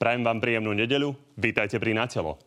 [0.00, 1.12] Prajem vám príjemnú nedeľu.
[1.36, 2.40] Vítajte pri Natelo.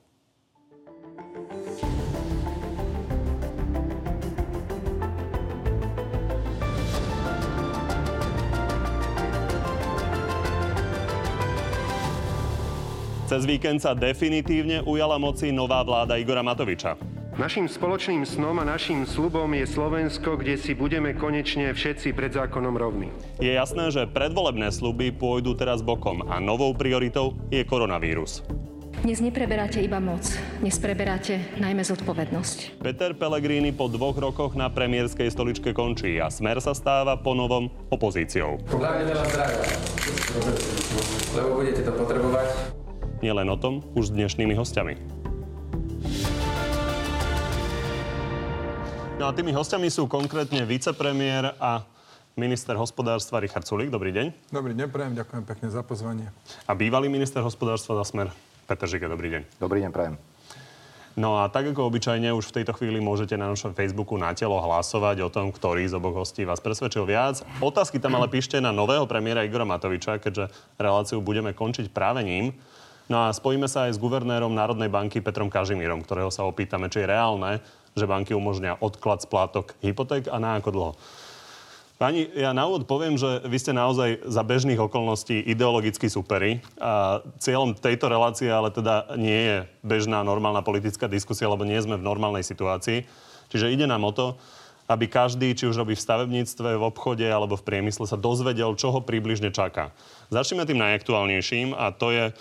[13.29, 17.12] Cez víkend sa definitívne ujala moci nová vláda Igora Matoviča.
[17.34, 22.77] Naším spoločným snom a naším slubom je Slovensko, kde si budeme konečne všetci pred zákonom
[22.77, 23.09] rovní.
[23.41, 28.46] Je jasné, že predvolebné sluby pôjdu teraz bokom a novou prioritou je koronavírus.
[29.01, 30.21] Dnes nepreberáte iba moc,
[30.61, 32.86] dnes preberáte najmä zodpovednosť.
[32.86, 38.62] Peter Pellegrini po dvoch rokoch na premiérskej stoličke končí a Smer sa stáva ponovom opozíciou.
[38.70, 39.62] Hlavne veľa zdravia,
[41.34, 42.48] lebo budete to potrebovať.
[43.26, 45.23] Nielen o tom, už s dnešnými hostiami.
[49.13, 51.85] No a tými hostiami sú konkrétne vicepremiér a
[52.34, 53.94] minister hospodárstva Richard Sulík.
[53.94, 54.49] Dobrý deň.
[54.49, 56.34] Dobrý deň, prajem, ďakujem pekne za pozvanie.
[56.66, 58.34] A bývalý minister hospodárstva za smer
[58.66, 59.05] Peter Žike.
[59.05, 59.41] Dobrý deň.
[59.62, 60.17] Dobrý deň, prajem.
[61.13, 64.58] No a tak ako obyčajne už v tejto chvíli môžete na našom Facebooku na telo
[64.58, 67.45] hlasovať o tom, ktorý z oboch hostí vás presvedčil viac.
[67.61, 70.50] Otázky tam ale píšte na nového premiéra Igora Matoviča, keďže
[70.81, 72.50] reláciu budeme končiť práve ním.
[73.05, 77.05] No a spojíme sa aj s guvernérom Národnej banky Petrom Kažimírom, ktorého sa opýtame, či
[77.05, 77.61] je reálne,
[77.94, 80.94] že banky umožnia odklad splátok hypoték a na ako dlho.
[82.02, 86.59] Pani, ja na úvod poviem, že vy ste naozaj za bežných okolností ideologicky superi.
[86.81, 91.95] A cieľom tejto relácie ale teda nie je bežná normálna politická diskusia, lebo nie sme
[91.95, 93.08] v normálnej situácii.
[93.53, 94.36] Čiže ide nám o to,
[94.89, 98.91] aby každý, či už robí v stavebníctve, v obchode alebo v priemysle, sa dozvedel, čo
[98.91, 99.95] ho približne čaká.
[100.27, 102.36] Začneme tým najaktuálnejším a to je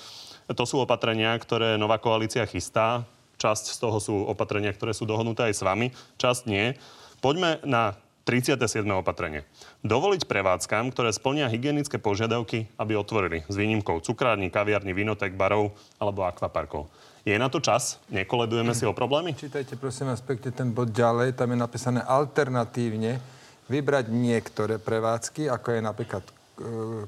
[0.50, 3.06] to sú opatrenia, ktoré nová koalícia chystá.
[3.42, 5.90] Časť z toho sú opatrenia, ktoré sú dohodnuté aj s vami,
[6.22, 6.78] časť nie.
[7.18, 8.86] Poďme na 37.
[8.94, 9.42] opatrenie.
[9.82, 16.22] Dovoliť prevádzkam, ktoré splnia hygienické požiadavky, aby otvorili s výnimkou cukrární, kaviarní, vinotek, barov alebo
[16.22, 16.86] akvaparkov.
[17.26, 17.98] Je na to čas?
[18.14, 19.34] Nekoledujeme si o problémy?
[19.34, 21.34] Čítajte prosím vás pekne ten bod ďalej.
[21.34, 23.18] Tam je napísané alternatívne
[23.66, 26.32] vybrať niektoré prevádzky, ako je napríklad e,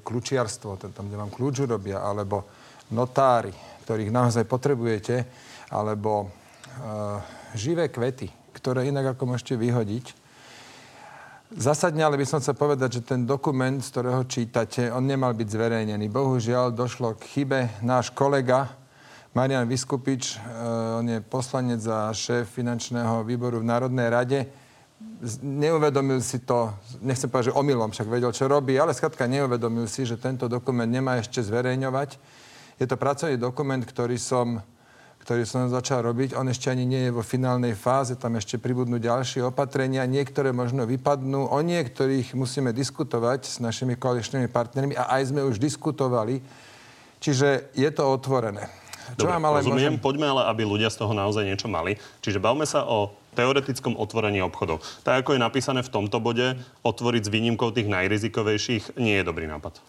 [0.02, 2.46] kľúčiarstvo, tam, kde vám kľúč robia, alebo
[2.94, 3.54] notári,
[3.86, 5.26] ktorých naozaj potrebujete,
[5.74, 7.18] alebo uh,
[7.58, 10.14] živé kvety, ktoré inak ako môžete vyhodiť.
[11.54, 15.48] Zásadne ale by som chcel povedať, že ten dokument, z ktorého čítate, on nemal byť
[15.50, 16.06] zverejnený.
[16.10, 17.60] Bohužiaľ došlo k chybe.
[17.82, 18.70] Náš kolega
[19.34, 24.40] Marian Vyskupič, uh, on je poslanec za šéf finančného výboru v Národnej rade,
[25.42, 26.70] neuvedomil si to,
[27.02, 30.88] nechcem povedať, že omylom, však vedel, čo robí, ale skladka neuvedomil si, že tento dokument
[30.88, 32.16] nemá ešte zverejňovať
[32.78, 34.58] je to pracovný dokument, ktorý som,
[35.24, 36.36] ktorý som začal robiť.
[36.36, 40.04] On ešte ani nie je vo finálnej fáze, tam ešte pribudnú ďalšie opatrenia.
[40.04, 45.56] Niektoré možno vypadnú, o niektorých musíme diskutovať s našimi koaličnými partnermi a aj sme už
[45.56, 46.44] diskutovali.
[47.24, 48.68] Čiže je to otvorené.
[49.16, 49.96] Čo Dobre, ale rozumiem.
[49.96, 50.04] Môžem...
[50.04, 51.96] Poďme ale, aby ľudia z toho naozaj niečo mali.
[52.20, 54.84] Čiže bavme sa o teoretickom otvorení obchodov.
[55.08, 59.48] Tak ako je napísané v tomto bode, otvoriť s výnimkou tých najrizikovejších nie je dobrý
[59.48, 59.80] nápad.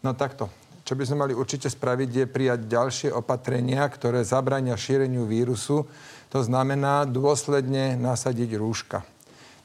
[0.00, 0.48] No takto.
[0.88, 5.84] Čo by sme mali určite spraviť, je prijať ďalšie opatrenia, ktoré zabrania šíreniu vírusu.
[6.32, 9.04] To znamená dôsledne nasadiť rúška.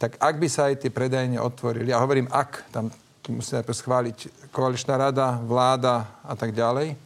[0.03, 2.91] Tak ak by sa aj tie predajne otvorili, ja hovorím ak, tam
[3.31, 6.99] musíme schváliť koaličná rada, vláda a tak ďalej,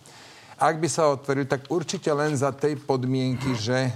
[0.57, 3.91] ak by sa otvorili, tak určite len za tej podmienky, že e,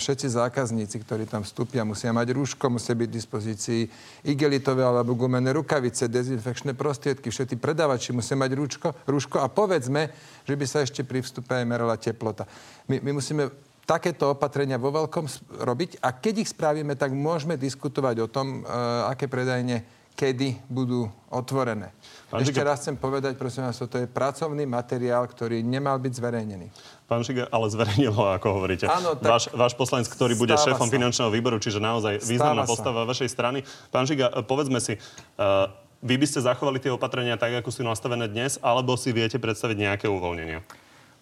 [0.00, 3.80] všetci zákazníci, ktorí tam vstúpia, musia mať rúško, musia byť v dispozícii
[4.24, 10.08] igelitové alebo gumené rukavice, dezinfekčné prostriedky, všetci predávači musia mať rúško, rúško a povedzme,
[10.48, 12.48] že by sa ešte pri vstupe aj merala teplota.
[12.88, 13.52] My, my musíme
[13.86, 15.28] takéto opatrenia vo veľkom
[15.62, 21.12] robiť a keď ich spravíme, tak môžeme diskutovať o tom, uh, aké predajne kedy budú
[21.28, 21.92] otvorené.
[22.32, 22.68] Pán Ešte Žiga...
[22.72, 26.66] raz chcem povedať, prosím vás, to je pracovný materiál, ktorý nemal byť zverejnený.
[27.04, 28.88] Pán Žiga, ale zverejnil ho, ako hovoríte.
[28.88, 30.94] Áno, váš, váš poslanec, ktorý bude šéfom sa.
[30.96, 33.62] finančného výboru, čiže naozaj významná postava vašej strany.
[33.92, 35.68] Pán Žiga, povedzme si, uh,
[36.00, 39.76] vy by ste zachovali tie opatrenia tak, ako sú nastavené dnes, alebo si viete predstaviť
[39.76, 40.64] nejaké uvoľnenia?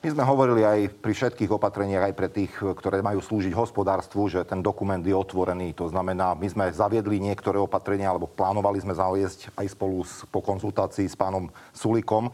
[0.04, 4.44] My sme hovorili aj pri všetkých opatreniach, aj pre tých, ktoré majú slúžiť hospodárstvu, že
[4.44, 5.72] ten dokument je otvorený.
[5.80, 10.44] To znamená, my sme zaviedli niektoré opatrenia, alebo plánovali sme zaviesť aj spolu s, po
[10.44, 12.32] konzultácii s pánom Sulikom e,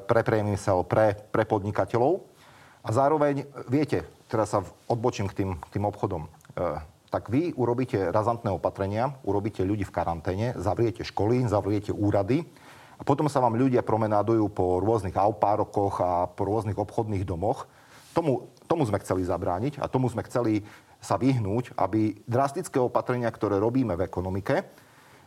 [0.00, 2.24] pre priemysel, pre, pre podnikateľov.
[2.80, 6.24] A zároveň, viete, teraz sa odbočím k tým, tým obchodom.
[6.24, 6.28] E,
[7.12, 12.48] tak vy urobíte razantné opatrenia, urobíte ľudí v karanténe, zavriete školy, zavriete úrady,
[12.98, 17.70] a potom sa vám ľudia promenádujú po rôznych aupárokoch a po rôznych obchodných domoch.
[18.12, 20.66] Tomu, tomu sme chceli zabrániť a tomu sme chceli
[20.98, 24.66] sa vyhnúť, aby drastické opatrenia, ktoré robíme v ekonomike,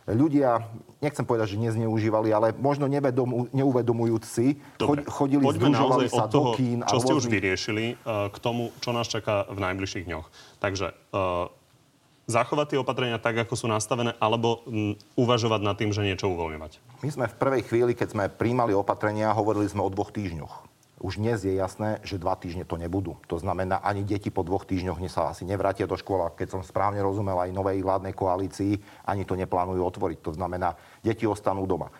[0.04, 0.66] ľudia,
[0.98, 6.50] nechcem povedať, že nezneužívali, ale možno nevedomu, neuvedomujúc si, Dobre, chodili, združovali sa od toho,
[6.52, 6.82] do kín.
[6.82, 10.26] čo ste už vyriešili, uh, k tomu, čo nás čaká v najbližších dňoch.
[10.58, 11.46] Takže uh,
[12.26, 16.82] zachovať tie opatrenia tak, ako sú nastavené, alebo m, uvažovať nad tým, že niečo uvoľňovať.
[17.02, 20.70] My sme v prvej chvíli, keď sme príjmali opatrenia, hovorili sme o dvoch týždňoch.
[21.02, 23.18] Už dnes je jasné, že dva týždne to nebudú.
[23.26, 26.30] To znamená, ani deti po dvoch týždňoch sa asi nevrátia do školy.
[26.30, 30.22] A Keď som správne rozumel aj novej vládnej koalícii, ani to neplánujú otvoriť.
[30.22, 31.90] To znamená, deti ostanú doma.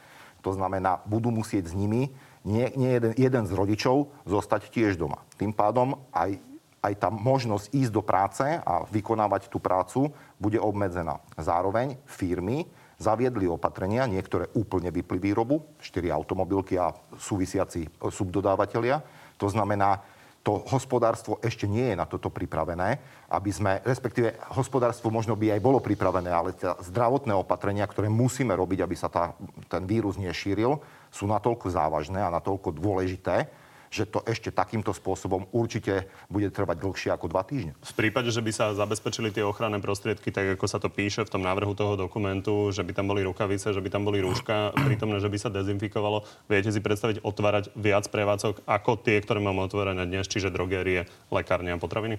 [0.46, 2.14] To znamená, budú musieť s nimi
[2.46, 5.18] nie, nie jeden, jeden z rodičov zostať tiež doma.
[5.34, 6.38] Tým pádom aj,
[6.78, 11.18] aj tá možnosť ísť do práce a vykonávať tú prácu bude obmedzená.
[11.34, 12.70] Zároveň firmy
[13.02, 19.02] zaviedli opatrenia, niektoré úplne vypli výrobu, 4 automobilky a súvisiaci subdodávateľia.
[19.42, 19.98] To znamená,
[20.42, 22.98] to hospodárstvo ešte nie je na toto pripravené,
[23.30, 28.50] aby sme, respektíve hospodárstvo možno by aj bolo pripravené, ale tie zdravotné opatrenia, ktoré musíme
[28.50, 29.38] robiť, aby sa tá,
[29.70, 30.82] ten vírus nešíril,
[31.14, 33.46] sú natoľko závažné a natoľko dôležité,
[33.92, 37.76] že to ešte takýmto spôsobom určite bude trvať dlhšie ako dva týždne.
[37.76, 41.32] V prípade, že by sa zabezpečili tie ochranné prostriedky, tak ako sa to píše v
[41.36, 45.20] tom návrhu toho dokumentu, že by tam boli rukavice, že by tam boli rúška, prítomné,
[45.20, 50.08] že by sa dezinfikovalo, viete si predstaviť otvárať viac prevádzok ako tie, ktoré máme otvorené
[50.08, 52.16] dnes, čiže drogérie, lekárne a potraviny?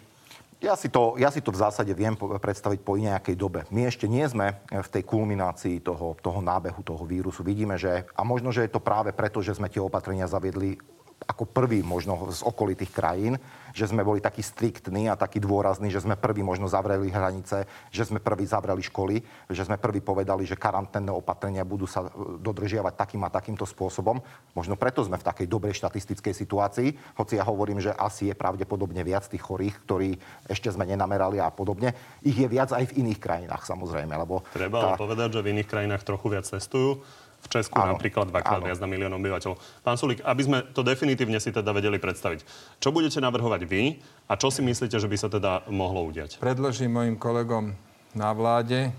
[0.64, 3.68] Ja si, to, ja si to v zásade viem predstaviť po nejakej dobe.
[3.68, 7.44] My ešte nie sme v tej kulminácii toho, toho nábehu, toho vírusu.
[7.44, 10.80] Vidíme, že, a možno, že je to práve preto, že sme tie opatrenia zaviedli
[11.28, 13.40] ako prvý možno z okolitých krajín,
[13.74, 18.06] že sme boli takí striktní a takí dôrazní, že sme prvý možno zavreli hranice, že
[18.06, 19.18] sme prvý zavreli školy,
[19.50, 24.22] že sme prvý povedali, že karanténne opatrenia budú sa e, dodržiavať takým a takýmto spôsobom.
[24.54, 29.02] Možno preto sme v takej dobrej štatistickej situácii, hoci ja hovorím, že asi je pravdepodobne
[29.02, 30.10] viac tých chorých, ktorí
[30.46, 31.98] ešte sme nenamerali a podobne.
[32.22, 35.70] Ich je viac aj v iných krajinách samozrejme, lebo Treba ale povedať, že v iných
[35.70, 37.02] krajinách trochu viac testujú.
[37.44, 39.60] V Česku Áno, napríklad dvakrát viac na milión obyvateľov.
[39.84, 42.48] Pán Sulík, aby sme to definitívne si teda vedeli predstaviť.
[42.80, 44.00] Čo budete navrhovať vy
[44.32, 46.40] a čo si myslíte, že by sa teda mohlo udiať?
[46.40, 47.76] Predložím mojim kolegom
[48.16, 48.96] na vláde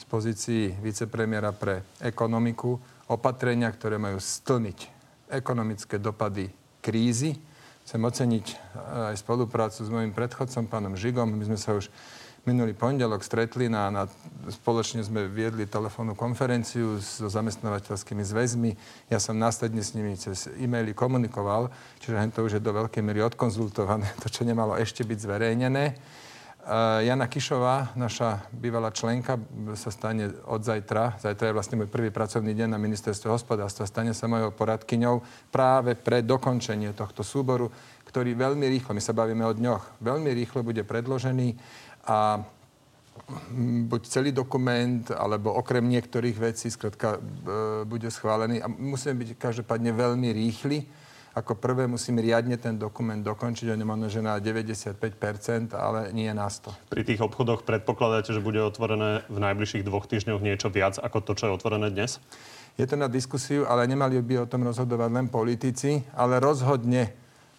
[0.00, 2.80] z pozícií vicepremiera pre ekonomiku
[3.10, 4.78] opatrenia, ktoré majú stlmiť
[5.28, 6.48] ekonomické dopady
[6.80, 7.36] krízy.
[7.84, 11.28] Chcem oceniť eh, aj spoluprácu s mojim predchodcom, pánom Žigom.
[11.36, 11.92] My sme sa už
[12.44, 14.02] minulý pondelok stretli na, na
[14.50, 18.70] spoločne sme viedli telefónnu konferenciu so zamestnávateľskými zväzmi.
[19.10, 23.24] Ja som následne s nimi cez e-maily komunikoval, čiže to už je do veľkej miery
[23.26, 25.84] odkonzultované, to, čo nemalo ešte byť zverejnené.
[26.68, 29.40] Uh, Jana Kišová, naša bývalá členka,
[29.72, 34.12] sa stane od zajtra, zajtra je vlastne môj prvý pracovný deň na ministerstve hospodárstva, stane
[34.12, 37.72] sa mojou poradkyňou práve pre dokončenie tohto súboru,
[38.04, 41.56] ktorý veľmi rýchlo, my sa bavíme o dňoch, veľmi rýchlo bude predložený
[42.06, 42.42] a
[43.50, 47.20] mm, buď celý dokument, alebo okrem niektorých vecí, skrátka, e,
[47.86, 48.62] bude schválený.
[48.62, 50.86] A musíme byť každopádne veľmi rýchli.
[51.38, 56.50] Ako prvé musíme riadne ten dokument dokončiť, on je že na 95%, ale nie na
[56.50, 56.90] 100.
[56.90, 61.32] Pri tých obchodoch predpokladáte, že bude otvorené v najbližších dvoch týždňoch niečo viac ako to,
[61.38, 62.18] čo je otvorené dnes?
[62.74, 67.10] Je to na diskusiu, ale nemali by o tom rozhodovať len politici, ale rozhodne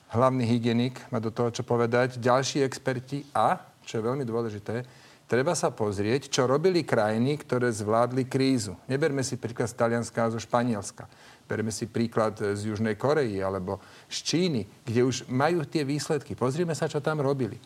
[0.10, 4.86] hlavný hygienik má do toho čo povedať, ďalší experti a, čo je veľmi dôležité,
[5.26, 8.78] treba sa pozrieť, čo robili krajiny, ktoré zvládli krízu.
[8.86, 11.10] Neberme si príklad z Talianska a zo Španielska.
[11.50, 16.38] Berme si príklad z Južnej Korei alebo z Číny, kde už majú tie výsledky.
[16.38, 17.58] Pozrime sa, čo tam robili.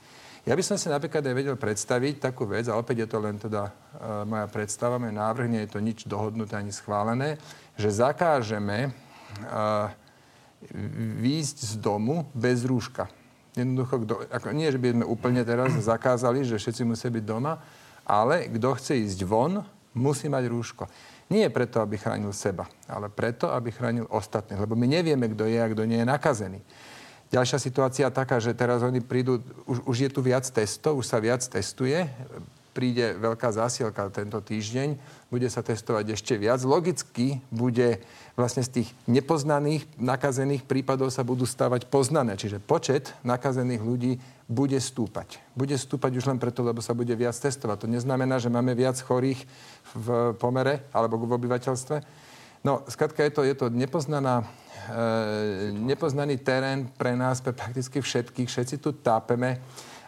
[0.44, 3.40] Ja by som si napríklad aj vedel predstaviť takú vec, a opäť je to len
[3.40, 7.40] teda uh, moja predstava, môj návrh, nie je to nič dohodnuté ani schválené,
[7.80, 9.88] že zakážeme uh,
[11.20, 13.08] výjsť z domu bez rúška.
[13.54, 17.62] Jednoducho, kdo, ako, nie, že by sme úplne teraz zakázali, že všetci musia byť doma,
[18.02, 19.62] ale kto chce ísť von,
[19.94, 20.84] musí mať rúško.
[21.30, 24.60] Nie preto, aby chránil seba, ale preto, aby chránil ostatných.
[24.66, 26.60] Lebo my nevieme, kto je a kto nie je nakazený.
[27.34, 31.18] Ďalšia situácia taká, že teraz oni prídu, už, už je tu viac testov, už sa
[31.18, 32.06] viac testuje,
[32.74, 34.98] príde veľká zásielka tento týždeň,
[35.34, 36.62] bude sa testovať ešte viac.
[36.62, 37.98] Logicky bude
[38.38, 42.38] vlastne z tých nepoznaných nakazených prípadov sa budú stávať poznané.
[42.38, 45.42] Čiže počet nakazených ľudí bude stúpať.
[45.58, 47.82] Bude stúpať už len preto, lebo sa bude viac testovať.
[47.82, 49.42] To neznamená, že máme viac chorých
[49.98, 51.98] v pomere alebo v obyvateľstve.
[52.62, 54.46] No, skladka je to, je to nepoznaná,
[54.88, 58.48] e, nepoznaný terén pre nás, pre prakticky všetkých.
[58.48, 59.58] Všetci tu tápeme.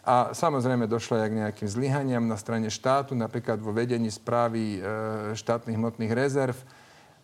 [0.06, 4.80] A samozrejme došlo aj k nejakým zlyhaniam na strane štátu, napríklad vo vedení správy e,
[5.34, 6.54] štátnych hmotných rezerv.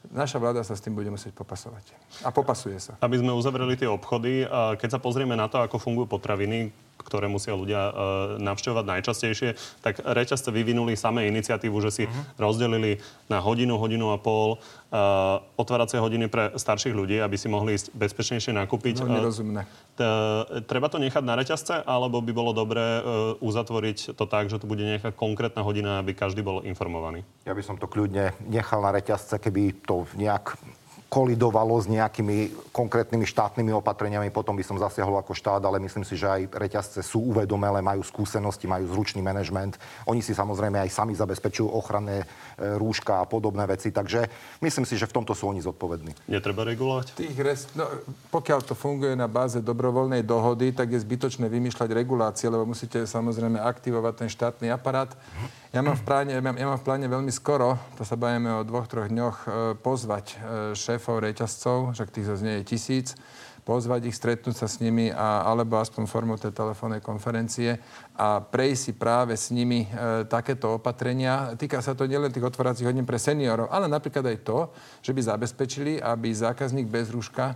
[0.10, 1.94] Naša vláda sa s tým bude musieť popasovať.
[2.26, 2.98] A popasuje sa.
[3.06, 7.58] Aby sme uzavreli tie obchody, keď sa pozrieme na to, ako fungujú potraviny, ktoré musia
[7.58, 7.94] ľudia uh,
[8.40, 9.50] navštevovať najčastejšie,
[9.82, 12.40] tak reťazce vyvinuli samé iniciatívu, že si uh-huh.
[12.40, 17.76] rozdelili na hodinu, hodinu a pol uh, otváracie hodiny pre starších ľudí, aby si mohli
[17.78, 19.02] ísť bezpečnejšie nakúpiť.
[19.04, 19.62] Veľmi rozumné.
[19.98, 24.62] T- treba to nechať na reťazce, alebo by bolo dobré uh, uzatvoriť to tak, že
[24.62, 27.26] to bude nejaká konkrétna hodina, aby každý bol informovaný?
[27.44, 30.58] Ja by som to kľudne nechal na reťazce, keby to nejak
[31.12, 36.16] kolidovalo s nejakými konkrétnymi štátnymi opatreniami, potom by som zasiahol ako štát, ale myslím si,
[36.16, 39.76] že aj reťazce sú uvedomelé, majú skúsenosti, majú zručný manažment.
[40.08, 42.26] Oni si samozrejme aj sami zabezpečujú ochranné e,
[42.80, 44.32] rúška a podobné veci, takže
[44.64, 46.16] myslím si, že v tomto sú oni zodpovední.
[46.32, 47.20] Netreba regulovať?
[47.20, 47.76] Tých rest...
[47.76, 47.92] no,
[48.32, 53.60] pokiaľ to funguje na báze dobrovoľnej dohody, tak je zbytočné vymýšľať regulácie, lebo musíte samozrejme
[53.60, 55.12] aktivovať ten štátny aparát.
[55.72, 58.60] Ja mám, v pláne, ja, mám, ja mám v pláne veľmi skoro, to sa bavíme
[58.60, 59.48] o dvoch, troch dňoch, e,
[59.80, 60.36] pozvať e,
[61.02, 63.18] šéfov reťazcov, však tých zase nie je tisíc,
[63.66, 67.82] pozvať ich, stretnúť sa s nimi, a, alebo aspoň formou tej telefónnej konferencie
[68.14, 71.58] a prejsť si práve s nimi e, takéto opatrenia.
[71.58, 74.70] Týka sa to nielen tých otváracích hodín pre seniorov, ale napríklad aj to,
[75.02, 77.56] že by zabezpečili, aby zákazník bez rúška e,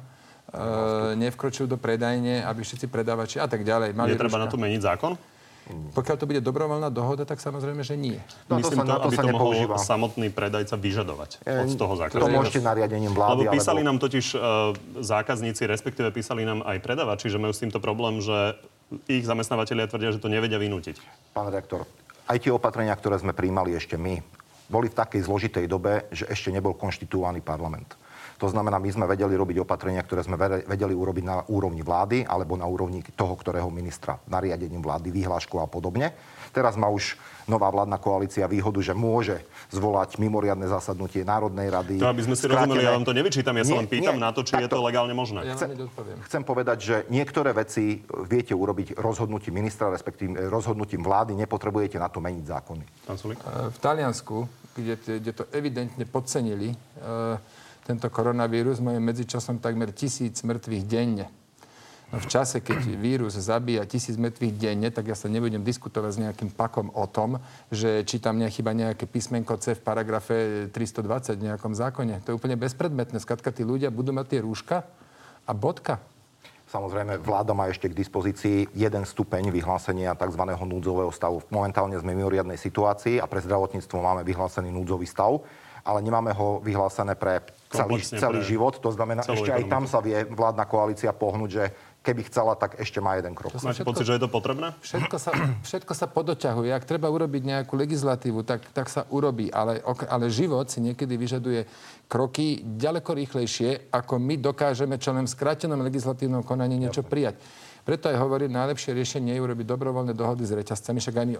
[1.22, 4.46] nevkročil do predajne, aby všetci predávači a tak ďalej mali Netreba rúška.
[4.46, 5.14] na to meniť zákon?
[5.66, 8.22] Pokiaľ to bude dobrovoľná dohoda, tak samozrejme, že nie.
[8.46, 12.22] No, Myslím, to, sa, to, aby to mohol samotný predajca vyžadovať od toho zákazníka.
[12.22, 13.50] To môžete nariadením vlády.
[13.50, 13.90] Lebo písali alebo...
[13.90, 14.42] nám totiž uh,
[15.02, 18.62] zákazníci, respektíve písali nám aj predavači, že majú s týmto problém, že
[19.10, 21.02] ich zamestnávateľia tvrdia, že to nevedia vynútiť.
[21.34, 21.90] Pán rektor,
[22.30, 24.22] aj tie opatrenia, ktoré sme príjmali ešte my,
[24.70, 27.98] boli v takej zložitej dobe, že ešte nebol konštituovaný parlament.
[28.36, 30.36] To znamená, my sme vedeli robiť opatrenia, ktoré sme
[30.68, 35.68] vedeli urobiť na úrovni vlády alebo na úrovni toho, ktorého ministra, nariadením vlády, výhláškou a
[35.72, 36.12] podobne.
[36.52, 37.16] Teraz má už
[37.48, 41.96] nová vládna koalícia výhodu, že môže zvolať mimoriadne zasadnutie Národnej rady.
[42.00, 42.76] To, aby sme si skrátené...
[42.76, 44.68] rozumeli, ja vám to nevyčítam, ja nie, sa len pýtam nie, na to, či je
[44.72, 45.46] to legálne možné.
[45.46, 45.76] Ja chcem,
[46.26, 52.24] chcem povedať, že niektoré veci viete urobiť rozhodnutím ministra, respektíve rozhodnutím vlády, nepotrebujete na to
[52.24, 52.84] meniť zákony.
[53.04, 53.40] Pán Sulik?
[53.46, 57.38] V Taliansku, kde, kde to evidentne podcenili, uh,
[57.86, 58.82] tento koronavírus.
[58.82, 61.30] Máme medzičasom takmer tisíc mŕtvych denne.
[62.14, 66.22] No v čase, keď vírus zabíja tisíc mŕtvych denne, tak ja sa nebudem diskutovať s
[66.22, 67.42] nejakým pakom o tom,
[67.74, 70.36] že či tam chyba nejaké písmenko C v paragrafe
[70.70, 72.22] 320 v nejakom zákone.
[72.26, 73.18] To je úplne bezpredmetné.
[73.18, 74.86] Skladka, tí ľudia budú mať tie rúška
[75.46, 75.98] a bodka.
[76.66, 80.44] Samozrejme, vláda má ešte k dispozícii jeden stupeň vyhlásenia tzv.
[80.66, 81.42] núdzového stavu.
[81.54, 85.42] Momentálne sme v mimoriadnej situácii a pre zdravotníctvo máme vyhlásený núdzový stav,
[85.86, 88.80] ale nemáme ho vyhlásené pre celý, celý život.
[88.80, 91.64] To znamená, ešte aj tam sa vie vládna koalícia pohnúť, že
[92.06, 93.58] keby chcela, tak ešte má jeden krok.
[93.58, 94.68] Máte všetko, pocit, že je to potrebné?
[94.86, 95.32] Všetko sa,
[95.68, 96.70] všetko sa podoťahuje.
[96.70, 99.50] Ak treba urobiť nejakú legislatívu, tak, tak sa urobí.
[99.50, 101.66] Ale, ale život si niekedy vyžaduje
[102.06, 107.42] kroky ďaleko rýchlejšie, ako my dokážeme čo len v skrátenom legislatívnom konaní niečo prijať.
[107.86, 110.98] Preto aj hovorím, najlepšie riešenie je urobiť dobrovoľné dohody s reťazcami.
[110.98, 111.38] Však ani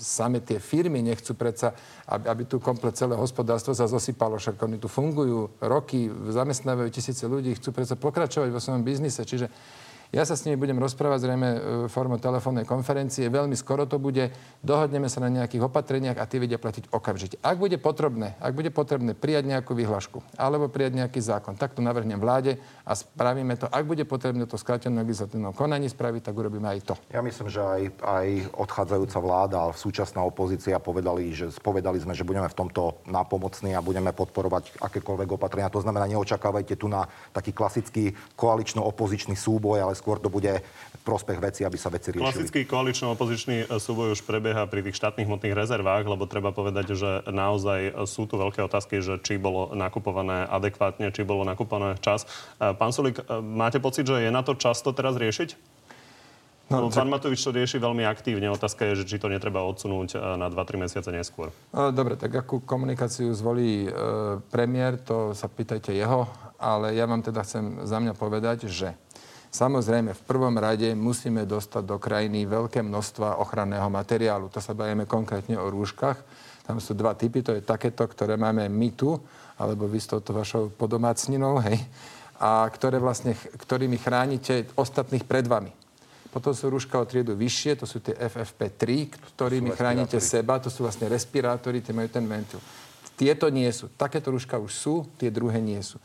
[0.00, 1.76] same tie firmy nechcú predsa,
[2.08, 4.40] aby, aby tu komplet celé hospodárstvo sa zosypalo.
[4.40, 9.20] Však oni tu fungujú roky, zamestnávajú tisíce ľudí, chcú predsa pokračovať vo svojom biznise.
[9.20, 9.52] Čiže
[10.16, 11.58] ja sa s nimi budem rozprávať zrejme e,
[11.92, 13.28] formou telefónnej konferencie.
[13.28, 14.32] Veľmi skoro to bude.
[14.64, 17.36] Dohodneme sa na nejakých opatreniach a tie vedia platiť okamžite.
[17.44, 21.84] Ak bude potrebné, ak bude potrebné prijať nejakú vyhlášku alebo prijať nejaký zákon, tak to
[21.84, 22.56] navrhnem vláde
[22.88, 23.68] a spravíme to.
[23.68, 26.94] Ak bude potrebné to skrátené legislatívnom konaní spraviť, tak urobíme aj to.
[27.12, 32.24] Ja myslím, že aj, aj odchádzajúca vláda a súčasná opozícia povedali, že povedali sme, že
[32.24, 35.68] budeme v tomto napomocní a budeme podporovať akékoľvek opatrenia.
[35.68, 37.04] To znamená, neočakávajte tu na
[37.36, 40.62] taký klasický koalično-opozičný súboj, ale skôr to bude
[41.02, 42.22] prospech veci, aby sa veci riešili.
[42.22, 47.10] Klasický koalično-opozičný e, súboj už prebieha pri tých štátnych hmotných rezervách, lebo treba povedať, že
[47.26, 52.22] naozaj sú tu veľké otázky, že či bolo nakupované adekvátne, či bolo nakupované čas.
[52.62, 55.78] E, pán Sulik, e, máte pocit, že je na to často teraz riešiť?
[56.66, 58.50] No, pán Matovič to rieši veľmi aktívne.
[58.50, 61.54] Otázka je, že či to netreba odsunúť na 2-3 mesiace neskôr.
[61.70, 63.90] Dobre, tak akú komunikáciu zvolí e,
[64.50, 66.26] premiér, to sa pýtajte jeho,
[66.58, 68.98] ale ja vám teda chcem za mňa povedať, že
[69.50, 74.52] Samozrejme, v prvom rade musíme dostať do krajiny veľké množstva ochranného materiálu.
[74.52, 76.18] To sa bavíme konkrétne o rúškach.
[76.66, 79.14] Tam sú dva typy, to je takéto, ktoré máme my tu,
[79.56, 81.78] alebo vy s touto vašou podomácninou, hej,
[82.36, 85.72] a ktoré vlastne, ktorými chránite ostatných pred vami.
[86.28, 90.84] Potom sú rúška o triedu vyššie, to sú tie FFP3, ktorými chránite seba, to sú
[90.84, 92.60] vlastne respirátory, tie majú ten ventil.
[93.16, 93.88] Tieto nie sú.
[93.96, 95.96] Takéto rúška už sú, tie druhé nie sú.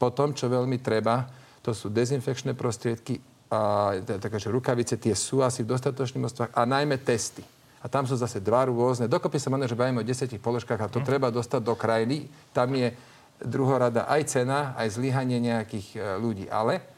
[0.00, 1.28] Potom, čo veľmi treba,
[1.64, 7.00] to sú dezinfekčné prostriedky a takéže rukavice, tie sú asi v dostatočných množstvách a najmä
[7.00, 7.40] testy.
[7.80, 9.08] A tam sú zase dva rôzne.
[9.08, 11.08] Dokopy sa možno, že bavíme o desetich položkách a to hm.
[11.08, 12.28] treba dostať do krajiny.
[12.52, 12.92] Tam je
[13.40, 16.46] druhorada aj cena, aj zlyhanie nejakých e, ľudí.
[16.48, 16.94] Ale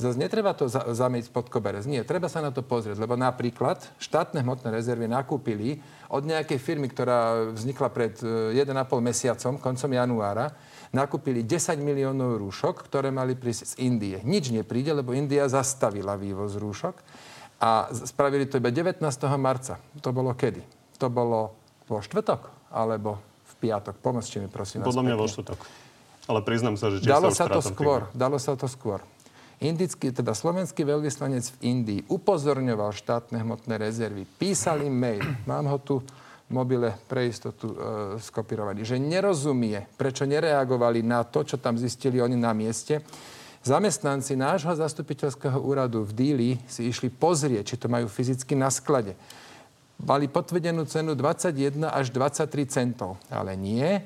[0.00, 1.84] Zase netreba to za- zamieť pod koberec.
[1.84, 6.88] Nie, treba sa na to pozrieť, lebo napríklad štátne hmotné rezervy nakúpili od nejakej firmy,
[6.88, 10.56] ktorá vznikla pred e, 1,5 mesiacom, koncom januára,
[10.90, 14.18] nakúpili 10 miliónov rúšok, ktoré mali prísť z Indie.
[14.26, 16.96] Nič nepríde, lebo India zastavila vývoz rúšok
[17.62, 19.02] a spravili to iba 19.
[19.38, 19.78] marca.
[20.02, 20.62] To bolo kedy?
[20.98, 21.54] To bolo
[21.86, 23.94] vo štvrtok alebo v piatok.
[24.02, 24.82] Pomôžte mi, prosím.
[24.82, 25.58] Podľa mňa vo štvrtok.
[26.30, 28.06] Ale priznám sa, že Dalo sa, sa to skôr.
[28.14, 29.02] Dalo sa to skôr.
[29.60, 34.24] Indický, teda slovenský veľvyslanec v Indii upozorňoval štátne hmotné rezervy.
[34.24, 35.20] Písal im mail.
[35.44, 36.00] Mám ho tu
[36.50, 37.76] mobile pre istotu e,
[38.18, 38.82] skopirovaný.
[38.82, 43.00] Že nerozumie, prečo nereagovali na to, čo tam zistili oni na mieste.
[43.60, 49.14] Zamestnanci nášho zastupiteľského úradu v Díli si išli pozrieť, či to majú fyzicky na sklade.
[50.00, 53.20] Mali potvrdenú cenu 21 až 23 centov.
[53.28, 54.00] Ale nie.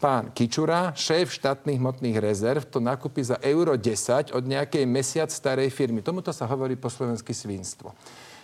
[0.00, 5.68] Pán Kičura, šéf štátnych hmotných rezerv, to nakúpi za euro 10 od nejakej mesiac starej
[5.68, 6.00] firmy.
[6.00, 7.92] Tomuto sa hovorí po slovensky svinstvo.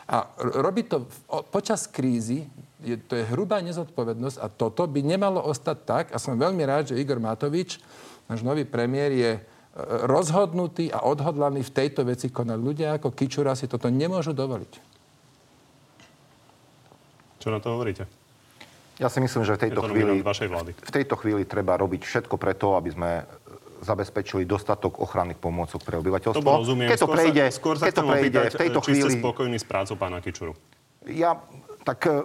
[0.06, 0.28] A
[0.60, 1.08] robí to
[1.48, 2.44] počas krízy,
[2.84, 6.04] je, to je hrubá nezodpovednosť a toto by nemalo ostať tak.
[6.12, 7.80] A som veľmi rád, že Igor Matovič,
[8.28, 9.40] náš nový premiér, je e,
[10.04, 12.58] rozhodnutý a odhodlaný v tejto veci konať.
[12.60, 14.72] Ľudia ako Kičura si toto nemôžu dovoliť.
[17.40, 18.04] Čo na to hovoríte?
[18.96, 20.08] Ja si myslím, že v tejto to chvíli...
[20.08, 20.70] nominant vašej vlády.
[20.72, 23.10] V tejto chvíli treba robiť všetko preto, aby sme
[23.84, 26.40] zabezpečili dostatok ochranných pomôcok pre obyvateľstvo.
[26.40, 26.88] To rozumiem.
[26.88, 29.10] Keď to skôr prejde, sa, skôr sa keď to prejde opýtať, v tejto či chvíli...
[29.12, 30.52] ste spokojní s prácou pána Kičuru.
[31.04, 31.36] Ja
[31.84, 32.24] tak e,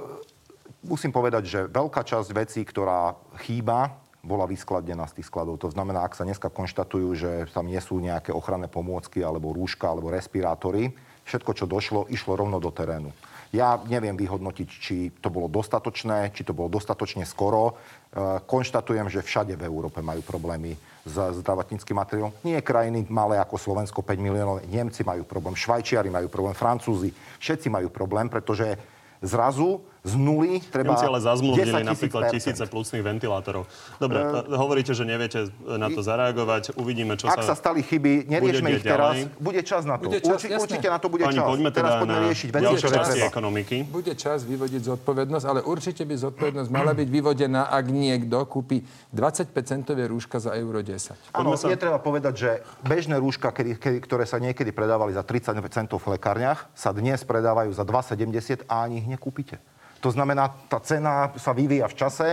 [0.85, 5.57] musím povedať, že veľká časť vecí, ktorá chýba, bola vyskladnená z tých skladov.
[5.65, 9.89] To znamená, ak sa dneska konštatujú, že tam nie sú nejaké ochranné pomôcky, alebo rúška,
[9.89, 10.93] alebo respirátory,
[11.25, 13.09] všetko, čo došlo, išlo rovno do terénu.
[13.51, 17.75] Ja neviem vyhodnotiť, či to bolo dostatočné, či to bolo dostatočne skoro.
[17.75, 22.31] E, Konštatujem, že všade v Európe majú problémy s zdravotníckým materiálom.
[22.47, 24.63] Nie krajiny malé ako Slovensko, 5 miliónov.
[24.71, 27.11] Nemci majú problém, Švajčiari majú problém, Francúzi.
[27.43, 28.79] Všetci majú problém, pretože
[29.19, 32.35] zrazu z nuly treba Nemci ale 10 zazmluvnili tisíc napríklad percent.
[32.41, 33.63] tisíce plucných ventilátorov.
[34.01, 36.73] Dobre, uh, hovoríte, že neviete na to zareagovať.
[36.73, 37.61] Uvidíme, čo Ak sa sa...
[37.61, 39.13] stali chyby, neriešme ich teraz.
[39.13, 39.37] ďalej.
[39.37, 40.09] Bude čas na to.
[40.09, 40.65] Bude čas, Urči, jasné.
[40.65, 41.45] určite na to bude Pani, čas.
[41.45, 43.75] poďme teraz teda poďme na riešiť ďalšie časti ekonomiky.
[43.85, 48.81] Bude čas vyvodiť zodpovednosť, ale určite by zodpovednosť mala byť vyvodená, ak niekto kúpi
[49.13, 51.13] 25-centové rúška za euro 10.
[51.37, 52.49] Áno, Poďme sa- je treba povedať, že
[52.81, 57.21] bežné rúška, kedy, kedy, ktoré sa niekedy predávali za 30 centov v lekárniach, sa dnes
[57.21, 59.61] predávajú za 2,70 a ani ich nekúpite.
[60.01, 62.27] To znamená, tá cena sa vyvíja v čase.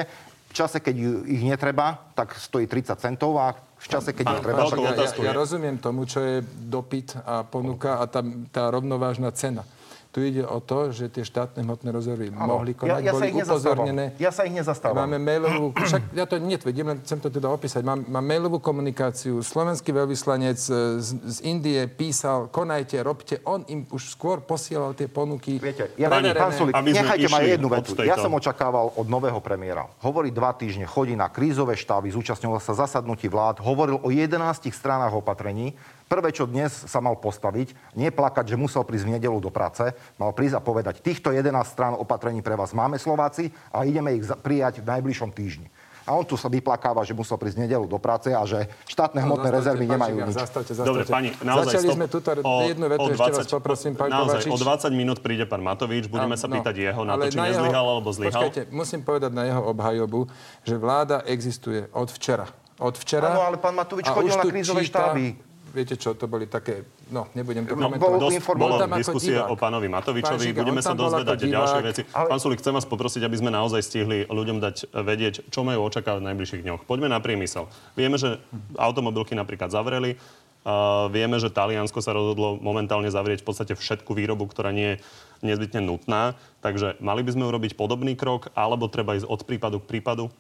[0.49, 4.43] V čase, keď ju, ich netreba, tak stojí 30 centov a v čase, keď ich
[4.43, 4.65] treba...
[4.65, 4.81] Tak...
[4.81, 9.63] Ja, ja, ja rozumiem tomu, čo je dopyt a ponuka a tá, tá rovnovážna cena.
[10.09, 13.33] Tu ide o to, že tie štátne hmotné rezervy mohli konať, ja, ja sa boli
[13.37, 14.05] upozornené.
[14.17, 15.05] Ja sa ich nezastávam.
[15.05, 17.85] Máme mailovú, však ja to netvrdím, len chcem to teda opísať.
[17.85, 19.45] Mám, mám mailovú komunikáciu.
[19.45, 23.37] Slovenský veľvyslanec e, z, z Indie písal, konajte, robte.
[23.45, 25.61] On im už skôr posielal tie ponuky.
[25.61, 27.93] Viete, ja, Pani, pán Sulik, nechajte ma jednu vetu.
[27.93, 29.93] tejto- Ja som očakával od nového premiéra.
[30.01, 35.13] Hovorí dva týždne, chodí na krízové štáby, zúčastňoval sa zasadnutí vlád, hovoril o 11 stranách
[35.13, 35.77] opatrení.
[36.09, 39.85] Prvé, čo dnes sa mal postaviť, nie plakať, že musel prísť v nedelu do práce,
[40.17, 44.25] mal prísť a povedať, týchto 11 strán opatrení pre vás máme Slováci a ideme ich
[44.25, 45.69] prijať v najbližšom týždni.
[46.09, 49.45] A on tu sa vyplakáva, že musel prísť nedelu do práce a že štátne hmotné
[49.45, 50.35] Zastavte, rezervy pán nemajú nič.
[50.41, 50.89] Zastavte, zastavte.
[50.89, 51.65] Dobre, pani, naozaj...
[51.69, 51.97] Začali stop.
[52.01, 52.29] sme túto
[52.65, 54.53] jednu vetu, ešte vás poprosím, pán naozaj, Kovačič.
[54.57, 54.57] o
[54.89, 58.09] 20 minút príde pán Matovič, budeme sa No, pýtať jeho na to, či nezlyhal alebo
[58.09, 58.49] zlyhal.
[58.49, 60.33] Počkajte, musím povedať na jeho obhajobu,
[60.65, 62.49] že vláda existuje od včera.
[62.81, 63.29] Od včera.
[63.29, 65.48] Áno, ale pán Matovič a chodil na tu krízové číta- štáby.
[65.79, 66.83] Viete čo, to boli také,
[67.15, 68.03] no, nebudem to No, komentovať.
[68.03, 71.81] bol Dosť bolo Bol tam diskusie o pánovi Matovičovi, Pán Žiga, budeme sa dozvedať ďalšie
[71.87, 72.03] veci.
[72.11, 75.87] Ale- Pán Sulik, chcem vás poprosiť, aby sme naozaj stihli ľuďom dať vedieť, čo majú
[75.87, 76.83] očakávať v najbližších dňoch.
[76.83, 77.71] Poďme na priemysel.
[77.95, 78.43] Vieme, že
[78.75, 80.19] automobilky napríklad zavreli.
[80.67, 85.01] Uh, vieme, že Taliansko sa rozhodlo momentálne zavrieť v podstate všetku výrobu, ktorá nie je
[85.47, 86.35] nezbytne nutná.
[86.61, 90.35] Takže mali by sme urobiť podobný krok, alebo treba ísť od prípadu k prípadu?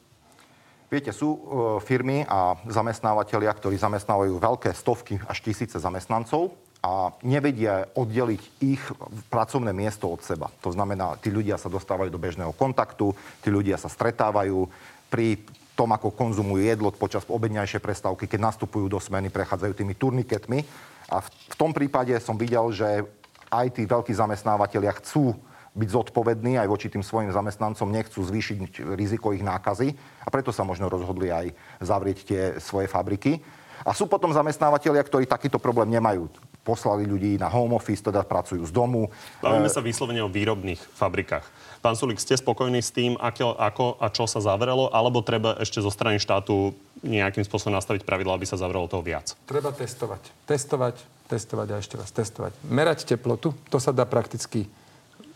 [0.88, 1.40] Viete, sú e,
[1.84, 8.80] firmy a zamestnávateľia, ktorí zamestnávajú veľké stovky až tisíce zamestnancov a nevedia oddeliť ich
[9.28, 10.48] pracovné miesto od seba.
[10.64, 13.12] To znamená, tí ľudia sa dostávajú do bežného kontaktu,
[13.44, 14.64] tí ľudia sa stretávajú
[15.12, 15.44] pri
[15.76, 20.64] tom, ako konzumujú jedlo počas obedňajšej prestávky, keď nastupujú do smeny, prechádzajú tými turniketmi.
[21.12, 23.04] A v, tom prípade som videl, že
[23.52, 25.36] aj tí veľkí zamestnávateľia chcú
[25.78, 29.94] byť zodpovední aj voči tým svojim zamestnancom, nechcú zvýšiť riziko ich nákazy
[30.26, 33.38] a preto sa možno rozhodli aj zavrieť tie svoje fabriky.
[33.86, 36.26] A sú potom zamestnávateľia, ktorí takýto problém nemajú.
[36.68, 39.08] poslali ľudí na home office, teda pracujú z domu.
[39.40, 41.48] Bavíme sa vyslovene o výrobných fabrikách.
[41.80, 45.80] Pán Sulik, ste spokojní s tým, ako, ako a čo sa zavrelo, alebo treba ešte
[45.80, 49.32] zo strany štátu nejakým spôsobom nastaviť pravidla, aby sa zavrelo toho viac?
[49.48, 50.20] Treba testovať.
[50.44, 52.52] Testovať, testovať a ešte raz testovať.
[52.68, 54.68] Merať teplotu, to sa dá prakticky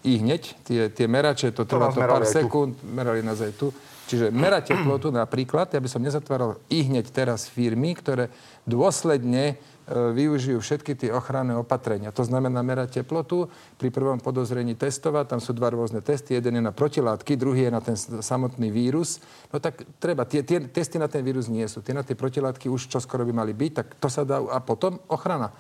[0.03, 0.43] i hneď.
[0.67, 3.71] Tie, tie merače, to trvá to, to pár sekúnd, merali nás aj tu.
[4.11, 8.29] Čiže merať teplotu napríklad, ja by som nezatváral i hneď teraz firmy, ktoré
[8.67, 12.15] dôsledne E, využijú všetky tie ochranné opatrenia.
[12.15, 16.63] To znamená merať teplotu, pri prvom podozrení testovať, tam sú dva rôzne testy, jeden je
[16.63, 19.19] na protilátky, druhý je na ten samotný vírus.
[19.51, 21.83] No tak treba, tie, tie testy na ten vírus nie sú.
[21.83, 25.03] Tie na tie protilátky už čoskoro by mali byť, tak to sa dá a potom
[25.11, 25.51] ochrana.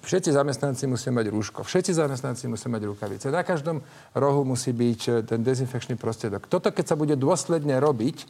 [0.00, 3.26] Všetci zamestnanci musia mať rúško, všetci zamestnanci musia mať rukavice.
[3.28, 3.84] Na každom
[4.16, 6.48] rohu musí byť e, ten dezinfekčný prostriedok.
[6.48, 8.24] Toto, keď sa bude dôsledne robiť,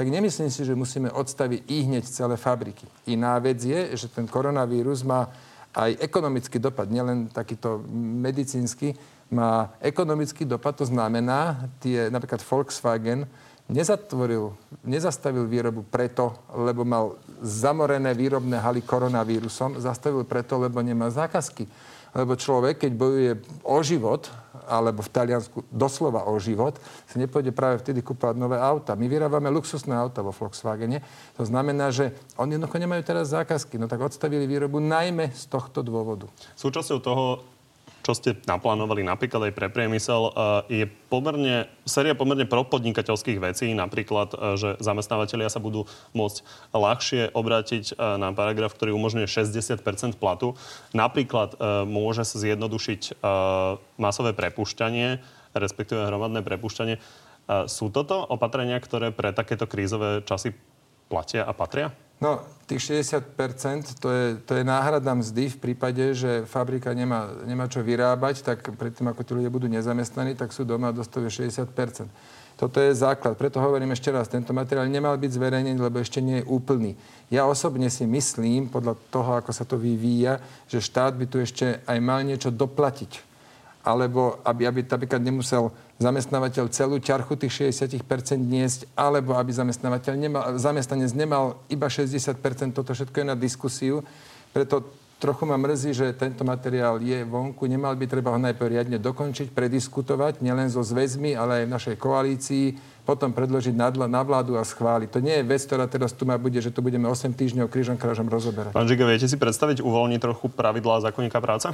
[0.00, 2.88] tak nemyslím si, že musíme odstaviť i hneď celé fabriky.
[3.12, 5.28] Iná vec je, že ten koronavírus má
[5.76, 8.96] aj ekonomický dopad, nielen takýto medicínsky,
[9.30, 13.28] má ekonomický dopad, to znamená, tie, napríklad Volkswagen
[13.70, 14.52] nezatvoril,
[14.82, 21.70] nezastavil výrobu preto, lebo mal zamorené výrobné haly koronavírusom, zastavil preto, lebo nemá zákazky.
[22.10, 24.26] Lebo človek, keď bojuje o život,
[24.66, 26.74] alebo v Taliansku doslova o život,
[27.06, 28.98] si nepôjde práve vtedy kúpať nové auta.
[28.98, 31.06] My vyrábame luxusné auta vo Volkswagene.
[31.38, 33.78] To znamená, že oni jednoducho nemajú teraz zákazky.
[33.78, 36.26] No tak odstavili výrobu najmä z tohto dôvodu.
[36.58, 37.46] Súčasťou toho
[38.10, 44.34] čo ste naplánovali napríklad aj pre priemysel, eh, je pomerne, séria pomerne propodnikateľských vecí, napríklad,
[44.34, 46.42] eh, že zamestnávateľia sa budú môcť
[46.74, 50.58] ľahšie obrátiť eh, na paragraf, ktorý umožňuje 60% platu.
[50.90, 51.54] Napríklad
[51.86, 53.22] môže sa zjednodušiť
[54.00, 55.20] masové prepušťanie,
[55.54, 56.96] respektíve hromadné prepušťanie.
[57.68, 60.56] Sú toto opatrenia, ktoré pre takéto krízové časy
[61.12, 61.92] platia a patria?
[62.20, 67.66] No, tých 60%, to je, to je náhrada mzdy v prípade, že fabrika nemá, nemá
[67.66, 71.66] čo vyrábať, tak predtým, ako tí ľudia budú nezamestnaní, tak sú doma a dostavujú 60%.
[72.60, 73.40] Toto je základ.
[73.40, 76.92] Preto hovorím ešte raz, tento materiál nemal byť zverejnený, lebo ešte nie je úplný.
[77.32, 81.80] Ja osobne si myslím, podľa toho, ako sa to vyvíja, že štát by tu ešte
[81.88, 83.30] aj mal niečo doplatiť
[83.80, 88.00] alebo aby, aby napríklad nemusel zamestnávateľ celú ťarchu tých 60%
[88.40, 92.40] niesť, alebo aby zamestnávateľ nemal, zamestnanec nemal iba 60%,
[92.72, 94.00] toto všetko je na diskusiu.
[94.56, 94.88] Preto
[95.20, 97.68] trochu ma mrzí, že tento materiál je vonku.
[97.68, 101.96] Nemal by treba ho najprv riadne dokončiť, prediskutovať, nielen so zväzmi, ale aj v našej
[102.00, 102.66] koalícii,
[103.04, 105.08] potom predložiť na, na vládu a schváliť.
[105.12, 108.00] To nie je vec, ktorá teraz tu má bude, že tu budeme 8 týždňov krížom
[108.00, 108.72] krážom rozoberať.
[108.72, 111.68] Pán Žiga, viete si predstaviť uvoľniť trochu pravidlá zákonníka práce?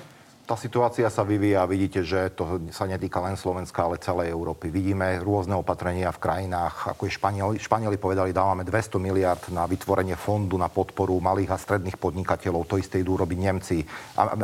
[0.46, 4.70] Tá situácia sa vyvíja a vidíte, že to sa netýka len Slovenska, ale celej Európy.
[4.70, 7.59] Vidíme rôzne opatrenia v krajinách, ako je Španieli.
[7.59, 12.62] Španieli povedali, dávame 200 miliard na vytvorenie fondu na podporu malých a stredných podnikateľov.
[12.70, 13.82] To isté idú robiť Nemci.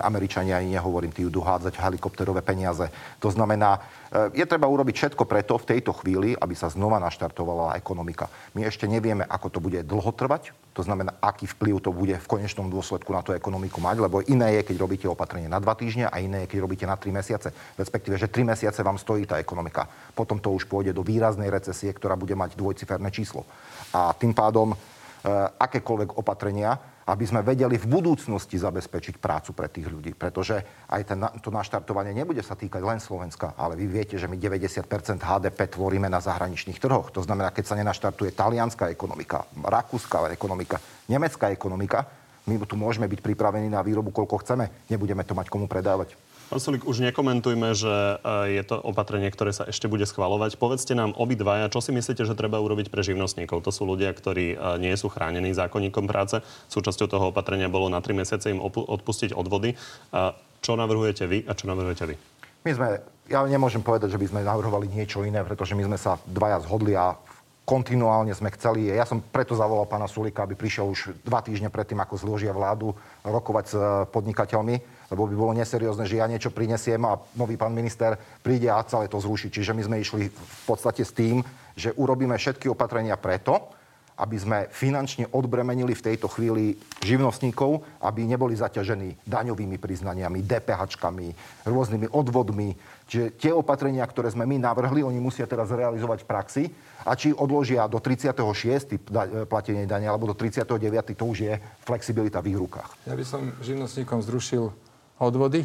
[0.02, 2.90] Američania ani nehovorím, tí idú hádzať helikopterové peniaze.
[3.22, 3.78] To znamená,
[4.12, 8.28] je treba urobiť všetko preto v tejto chvíli, aby sa znova naštartovala ekonomika.
[8.52, 12.30] My ešte nevieme, ako to bude dlho trvať to znamená, aký vplyv to bude v
[12.30, 16.08] konečnom dôsledku na tú ekonomiku mať, lebo iné je, keď robíte opatrenie na dva týždne
[16.08, 17.52] a iné je, keď robíte na tri mesiace.
[17.76, 19.84] Respektíve, že tri mesiace vám stojí tá ekonomika.
[20.16, 23.44] Potom to už pôjde do výraznej recesie, ktorá bude mať dvojciferné číslo.
[23.92, 24.72] A tým pádom
[25.58, 30.14] akékoľvek opatrenia aby sme vedeli v budúcnosti zabezpečiť prácu pre tých ľudí.
[30.14, 34.38] Pretože aj ten, to naštartovanie nebude sa týkať len Slovenska, ale vy viete, že my
[34.38, 34.86] 90%
[35.18, 37.10] HDP tvoríme na zahraničných trhoch.
[37.10, 40.78] To znamená, keď sa nenaštartuje talianská ekonomika, rakúska ekonomika,
[41.10, 42.06] nemecká ekonomika,
[42.42, 44.66] my tu môžeme byť pripravení na výrobu, koľko chceme.
[44.90, 46.18] Nebudeme to mať komu predávať.
[46.52, 50.60] Pán Sulik, už nekomentujme, že e, je to opatrenie, ktoré sa ešte bude schvalovať.
[50.60, 53.64] Povedzte nám obidvaja, čo si myslíte, že treba urobiť pre živnostníkov.
[53.64, 56.44] To sú ľudia, ktorí e, nie sú chránení zákonníkom práce.
[56.68, 59.80] Súčasťou toho opatrenia bolo na 3 mesiace im odpustiť odvody.
[60.60, 62.20] Čo navrhujete vy a čo navrhujete vy?
[62.68, 62.88] My sme,
[63.32, 66.92] ja nemôžem povedať, že by sme navrhovali niečo iné, pretože my sme sa dvaja zhodli
[66.92, 67.16] a
[67.64, 71.96] kontinuálne sme chceli, ja som preto zavolal pána Sulika, aby prišiel už dva týždne predtým,
[72.02, 73.74] ako zložia vládu, rokovať s
[74.10, 78.80] podnikateľmi lebo by bolo neseriózne, že ja niečo prinesiem a nový pán minister príde a
[78.88, 79.52] celé to zruší.
[79.52, 81.44] Čiže my sme išli v podstate s tým,
[81.76, 83.60] že urobíme všetky opatrenia preto,
[84.12, 91.28] aby sme finančne odbremenili v tejto chvíli živnostníkov, aby neboli zaťažení daňovými priznaniami, DPHčkami,
[91.64, 92.76] rôznymi odvodmi.
[93.08, 96.64] Čiže tie opatrenia, ktoré sme my navrhli, oni musia teraz realizovať v praxi
[97.02, 99.00] a či odložia do 36.
[99.48, 101.16] platenie dania alebo do 39.
[101.16, 103.08] to už je flexibilita v ich rukách.
[103.08, 104.91] Ja by som živnostníkom zrušil
[105.22, 105.64] odvody.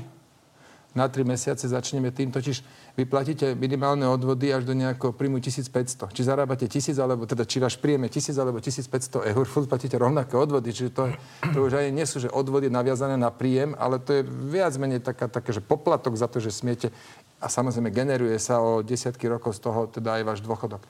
[0.98, 2.66] na 3 mesiace začneme tým, totiž
[2.98, 6.10] vy platíte minimálne odvody až do nejakého príjmu 1500.
[6.10, 9.94] Či zarábate 1000, alebo teda či váš príjem je 1000 alebo 1500 eur, furt platíte
[9.94, 10.74] rovnaké odvody.
[10.74, 11.14] Čiže to,
[11.54, 15.06] to už aj nie sú, že odvody naviazané na príjem, ale to je viac menej
[15.06, 16.90] taká, také, že poplatok za to, že smiete
[17.38, 20.82] a samozrejme generuje sa o desiatky rokov z toho teda aj váš dôchodok.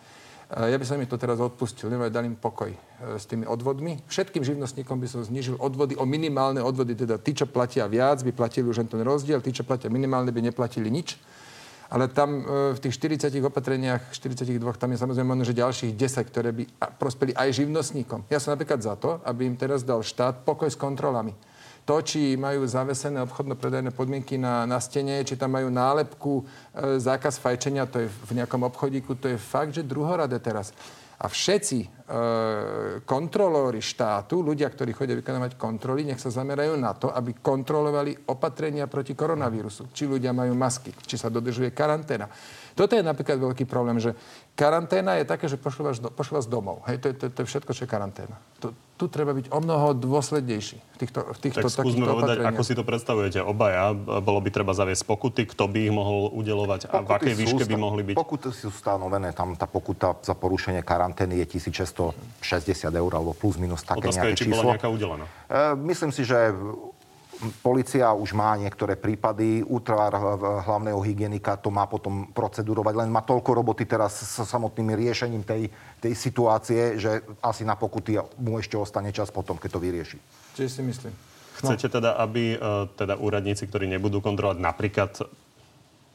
[0.48, 2.80] Ja by som im to teraz odpustil, neviem, dal im pokoj e,
[3.20, 4.00] s tými odvodmi.
[4.08, 8.32] Všetkým živnostníkom by som znižil odvody o minimálne odvody, teda tí, čo platia viac, by
[8.32, 11.20] platili už ten rozdiel, tí, čo platia minimálne, by neplatili nič.
[11.92, 16.32] Ale tam e, v tých 40 opatreniach, 42, tam je samozrejme možno, že ďalších 10,
[16.32, 16.64] ktoré by
[16.96, 18.32] prospeli aj živnostníkom.
[18.32, 21.36] Ja som napríklad za to, aby im teraz dal štát pokoj s kontrolami
[21.88, 27.40] to, či majú zavesené obchodno-predajné podmienky na, na stene, či tam majú nálepku, e, zákaz
[27.40, 30.76] fajčenia, to je v nejakom obchodíku, to je fakt, že druhoradé teraz.
[31.18, 31.88] A všetci e,
[33.08, 38.86] kontrolóri štátu, ľudia, ktorí chodia vykonávať kontroly, nech sa zamerajú na to, aby kontrolovali opatrenia
[38.92, 39.90] proti koronavírusu.
[39.96, 42.28] Či ľudia majú masky, či sa dodržuje karanténa.
[42.78, 44.14] Toto je napríklad veľký problém, že
[44.54, 46.86] karanténa je také, že pošlo vás, do, pošlo vás domov.
[46.86, 48.38] Hej, to, je, to, to je všetko, čo je karanténa.
[48.62, 52.62] To, tu treba byť o mnoho dôslednejší v týchto, v týchto tak skúsme povedať, ako
[52.62, 53.94] si to predstavujete obaja.
[53.98, 57.78] Bolo by treba zaviesť pokuty, kto by ich mohol udelovať a v akej výške by
[57.78, 58.16] mohli byť?
[58.18, 62.14] Pokuty sú stanovené, tam tá pokuta za porušenie karantény je 1660
[62.94, 64.58] eur alebo plus minus také Otázka nejaké je, či číslo.
[64.62, 65.26] bola nejaká udelená.
[65.50, 66.54] E, myslím si, že
[67.62, 70.10] Polícia už má niektoré prípady, útvar
[70.66, 75.70] hlavného hygienika to má potom procedurovať, len má toľko roboty teraz s samotným riešením tej,
[76.02, 80.18] tej situácie, že asi na pokuty mu ešte ostane čas potom, keď to vyrieši.
[80.58, 81.14] Čiže si myslím.
[81.62, 81.74] No.
[81.74, 85.12] Chcete teda, aby uh, teda úradníci, ktorí nebudú kontrolovať napríklad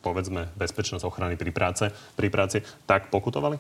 [0.02, 1.84] povedzme bezpečnosť ochrany pri práce,
[2.18, 3.56] pri práci, tak pokutovali?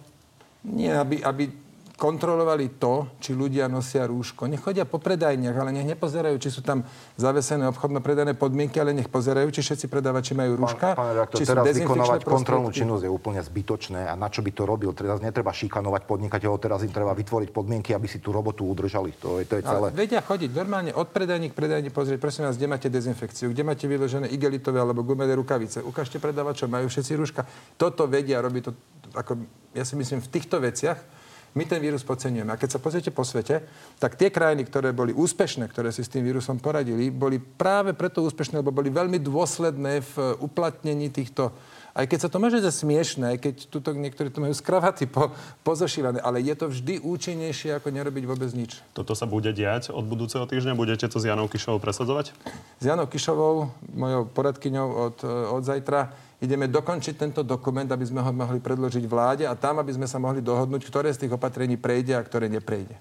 [0.66, 1.50] Nie, aby, aby
[1.96, 4.50] kontrolovali to, či ľudia nosia rúško.
[4.50, 6.82] Nech chodia po predajniach, ale nech nepozerajú, či sú tam
[7.14, 10.92] zavesené obchodno-predajné podmienky, ale nech pozerajú, či všetci predávači majú rúška.
[10.92, 14.50] Pán, pán redaktor, či teraz vykonávať kontrolnú činnosť je úplne zbytočné a na čo by
[14.50, 14.90] to robil?
[14.96, 19.14] Teraz netreba šikanovať podnikateľov, teraz im treba vytvoriť podmienky, aby si tú robotu udržali.
[19.22, 19.88] To je, to je celé.
[19.92, 23.62] Ale vedia chodiť normálne od predajní k predajni pozrieť, prosím vás, kde máte dezinfekciu, kde
[23.62, 25.84] máte vyložené igelitové alebo gumené rukavice.
[25.84, 27.46] Ukážte predávačov, majú všetci rúška.
[27.78, 28.74] Toto vedia, robí to,
[29.14, 29.38] ako,
[29.76, 31.21] ja si myslím, v týchto veciach
[31.52, 32.52] my ten vírus podceňujeme.
[32.52, 33.64] A keď sa pozriete po svete,
[34.00, 38.24] tak tie krajiny, ktoré boli úspešné, ktoré si s tým vírusom poradili, boli práve preto
[38.24, 41.52] úspešné, lebo boli veľmi dôsledné v uplatnení týchto
[41.92, 45.28] aj keď sa to môže zdať smiešné, aj keď tuto niektorí to majú skravaty po,
[45.60, 48.80] pozošívané, ale je to vždy účinnejšie, ako nerobiť vôbec nič.
[48.96, 50.72] Toto sa bude diať od budúceho týždňa?
[50.72, 52.32] Budete to s Janou Kišovou presadzovať?
[52.80, 55.16] S Janou Kišovou, mojou poradkyňou od,
[55.52, 59.94] od zajtra, ideme dokončiť tento dokument, aby sme ho mohli predložiť vláde a tam, aby
[59.94, 62.98] sme sa mohli dohodnúť, ktoré z tých opatrení prejde a ktoré neprejde.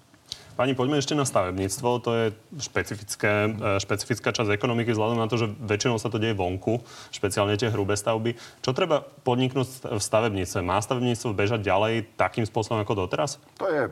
[0.51, 1.89] Pani, poďme ešte na stavebníctvo.
[2.05, 2.25] To je
[2.61, 7.57] špecifické, e, špecifická časť ekonomiky vzhľadom na to, že väčšinou sa to deje vonku, špeciálne
[7.57, 8.37] tie hrubé stavby.
[8.61, 10.59] Čo treba podniknúť v stavebníctve?
[10.61, 13.41] Má stavebníctvo bežať ďalej takým spôsobom ako doteraz?
[13.57, 13.89] To je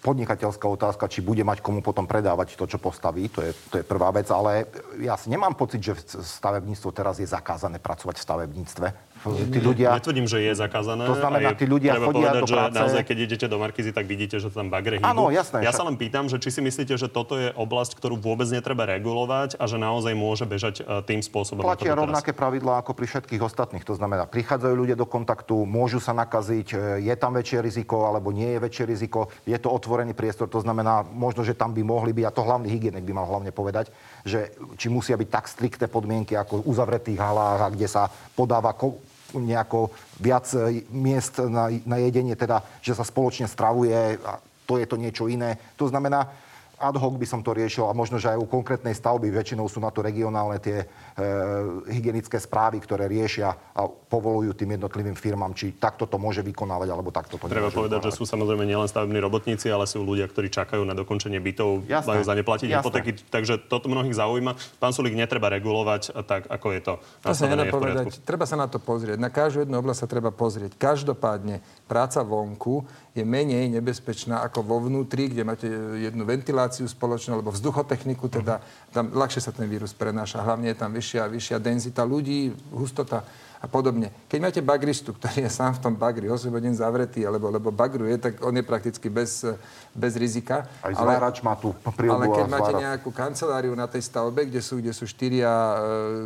[0.00, 3.28] podnikateľská otázka, či bude mať komu potom predávať to, čo postaví.
[3.36, 4.64] To je, to je prvá vec, ale
[4.96, 8.86] ja si nemám pocit, že stavebníctvo teraz je zakázané pracovať v stavebníctve
[9.24, 9.96] tí ľudia...
[10.00, 11.04] Netvrdím, že je zakázané.
[11.04, 12.72] To znamená, tí ľudia treba chodia povedať, do práce...
[12.72, 15.06] že naozaj, keď idete do Markizy, tak vidíte, že tam bagre hýbu.
[15.06, 15.60] Áno, jasné.
[15.60, 18.88] Ja sa len pýtam, že či si myslíte, že toto je oblasť, ktorú vôbec netreba
[18.88, 21.64] regulovať a že naozaj môže bežať e, tým spôsobom.
[21.64, 23.84] Platia rovnaké pravidlá ako pri všetkých ostatných.
[23.84, 28.32] To znamená, prichádzajú ľudia do kontaktu, môžu sa nakaziť, e, je tam väčšie riziko alebo
[28.32, 32.16] nie je väčšie riziko, je to otvorený priestor, to znamená, možno, že tam by mohli
[32.16, 33.92] byť, a to hlavný hygienik by mal hlavne povedať,
[34.24, 38.72] že či musia byť tak striktné podmienky ako v uzavretých halách, kde sa podáva
[39.36, 44.86] nejako viac e, miest na, na jedenie, teda, že sa spoločne stravuje a to je
[44.86, 45.58] to niečo iné.
[45.78, 46.30] To znamená,
[46.80, 49.84] ad hoc by som to riešil a možno, že aj u konkrétnej stavby, väčšinou sú
[49.84, 50.88] na to regionálne tie
[51.86, 57.14] hygienické správy, ktoré riešia a povolujú tým jednotlivým firmám, či takto to môže vykonávať, alebo
[57.14, 58.14] takto to Treba povedať, vykonávať.
[58.14, 62.22] že sú samozrejme nielen stavební robotníci, ale sú ľudia, ktorí čakajú na dokončenie bytov, majú
[62.22, 64.56] za neplatiť hypotéky, takže toto mnohých zaujíma.
[64.82, 68.22] Pán Sulík, netreba regulovať tak, ako je to To sa nedá povedať.
[68.26, 69.16] Treba sa na to pozrieť.
[69.20, 70.74] Na každú jednu oblasť sa treba pozrieť.
[70.76, 75.66] Každopádne práca vonku je menej nebezpečná ako vo vnútri, kde máte
[75.98, 78.62] jednu ventiláciu spoločnú alebo vzduchotechniku, teda
[78.94, 80.42] tam ľahšie sa ten vírus prenáša.
[80.42, 83.26] Hlavne je tam vyššia, vyššia denzita ľudí, hustota
[83.60, 84.08] a podobne.
[84.30, 88.16] Keď máte bagristu, ktorý je sám v tom bagri 8 hodín zavretý, alebo, alebo bagruje,
[88.16, 89.44] tak on je prakticky bez,
[89.92, 90.64] bez rizika.
[90.80, 94.96] Aj zvárač má tú Ale keď máte nejakú kanceláriu na tej stavbe, kde sú, kde
[94.96, 95.76] sú štyria e,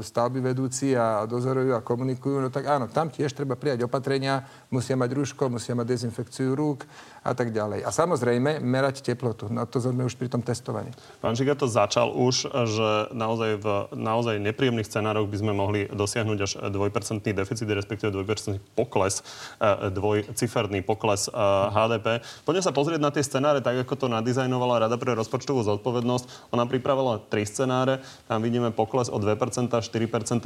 [0.06, 4.94] stavby vedúci a dozorujú a komunikujú, no tak áno, tam tiež treba prijať opatrenia, musia
[4.94, 6.86] mať rúško, musia mať dezinfekciu rúk
[7.24, 7.82] a tak ďalej.
[7.82, 9.48] A samozrejme merať teplotu.
[9.48, 10.92] Na to sme už pri tom testovaní.
[11.24, 16.38] Pán Žiga to začal už, že naozaj v naozaj nepríjemných scenároch by sme mohli dosiahnuť
[16.44, 19.24] až 2% deficit, respektíve 2% pokles,
[19.56, 21.32] e, dvojciferný pokles
[21.72, 22.20] HDP.
[22.20, 26.52] E, Poďme sa pozrieť na tie scenáre, tak ako to nadizajnovala Rada pre rozpočtovú zodpovednosť.
[26.52, 28.04] Ona pripravila tri scenáre.
[28.28, 29.32] Tam vidíme pokles o 2%,
[29.72, 29.80] 4%,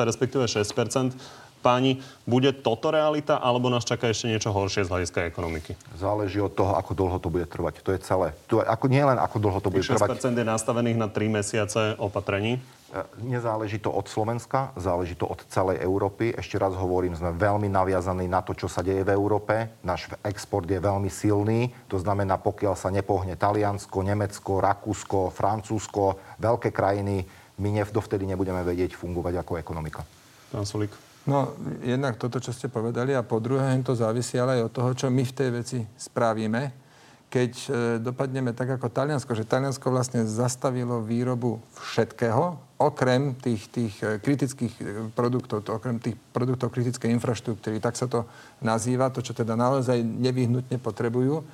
[0.06, 1.18] respektíve 6%.
[1.58, 5.74] Páni, bude toto realita, alebo nás čaká ešte niečo horšie z hľadiska ekonomiky?
[5.98, 7.82] Záleží od toho, ako dlho to bude trvať.
[7.82, 8.30] To je celé.
[8.46, 10.08] To je, ako, nie len ako dlho to bude 6% trvať.
[10.22, 12.62] 6% je nastavených na 3 mesiace opatrení?
[12.88, 16.32] E, nezáleží to od Slovenska, záleží to od celej Európy.
[16.32, 19.68] Ešte raz hovorím, sme veľmi naviazaní na to, čo sa deje v Európe.
[19.84, 21.68] Náš export je veľmi silný.
[21.92, 28.94] To znamená, pokiaľ sa nepohne Taliansko, Nemecko, Rakúsko, Francúzsko, veľké krajiny, my dovtedy nebudeme vedieť
[28.94, 30.06] fungovať ako ekonomika.
[30.48, 31.07] Pán Solík.
[31.28, 31.52] No,
[31.84, 35.06] jednak toto, čo ste povedali a po druhé, to závisí ale aj od toho, čo
[35.12, 36.88] my v tej veci spravíme.
[37.28, 43.94] Keď e, dopadneme tak ako Taliansko, že Taliansko vlastne zastavilo výrobu všetkého, okrem tých, tých
[44.00, 48.24] e, kritických e, produktov, to, okrem tých produktov kritickej infraštruktúry, tak sa to
[48.64, 51.44] nazýva, to, čo teda naozaj nevyhnutne potrebujú.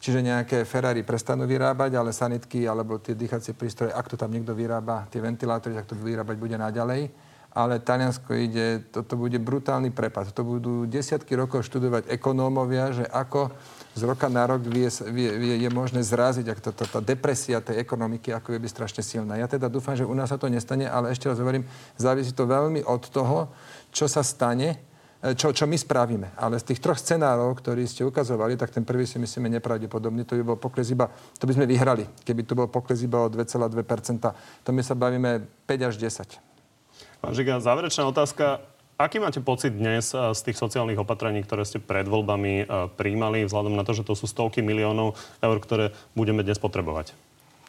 [0.00, 4.56] Čiže nejaké Ferrari prestanú vyrábať, ale sanitky alebo tie dýchacie prístroje, ak to tam niekto
[4.56, 10.30] vyrába, tie ventilátory, tak to vyrábať bude naďalej ale Taliansko ide, toto bude brutálny prepad.
[10.30, 13.50] To budú desiatky rokov študovať ekonómovia, že ako
[13.98, 17.82] z roka na rok vie, vie, je možné zraziť, ak to, to, tá depresia tej
[17.82, 19.34] ekonomiky, ako je byť strašne silná.
[19.34, 21.66] Ja teda dúfam, že u nás sa to nestane, ale ešte raz hovorím,
[21.98, 23.50] závisí to veľmi od toho,
[23.90, 24.78] čo sa stane,
[25.18, 26.38] e, čo, čo my spravíme.
[26.38, 30.22] Ale z tých troch scenárov, ktorí ste ukazovali, tak ten prvý si myslíme nepravdepodobný.
[30.22, 33.26] To by bol pokles iba, to by sme vyhrali, keby to bol pokles iba o
[33.26, 33.74] 2,2%.
[34.62, 36.49] To my sa bavíme 5 až 10.
[37.20, 38.64] Pán Žiga, záverečná otázka.
[38.96, 43.44] Aký máte pocit dnes eh, z tých sociálnych opatrení, ktoré ste pred voľbami eh, príjmali,
[43.44, 47.12] vzhľadom na to, že to sú stovky miliónov eur, ktoré budeme dnes potrebovať?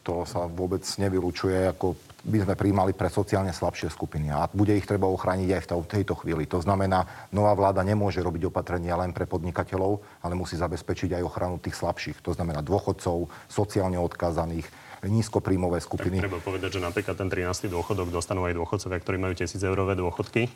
[0.08, 1.94] To sa vôbec nevylučuje, ako
[2.26, 4.34] by sme príjmali pre sociálne slabšie skupiny.
[4.34, 6.50] A bude ich treba ochrániť aj v tejto chvíli.
[6.50, 11.62] To znamená, nová vláda nemôže robiť opatrenia len pre podnikateľov, ale musí zabezpečiť aj ochranu
[11.62, 12.18] tých slabších.
[12.26, 14.66] To znamená dôchodcov, sociálne odkázaných,
[15.06, 16.22] nízkopríjmové skupiny.
[16.22, 17.72] Tak treba povedať, že napríklad ten 13.
[17.72, 20.52] dôchodok dostanú aj dôchodcovia, ktorí majú 1000 eurové dôchodky.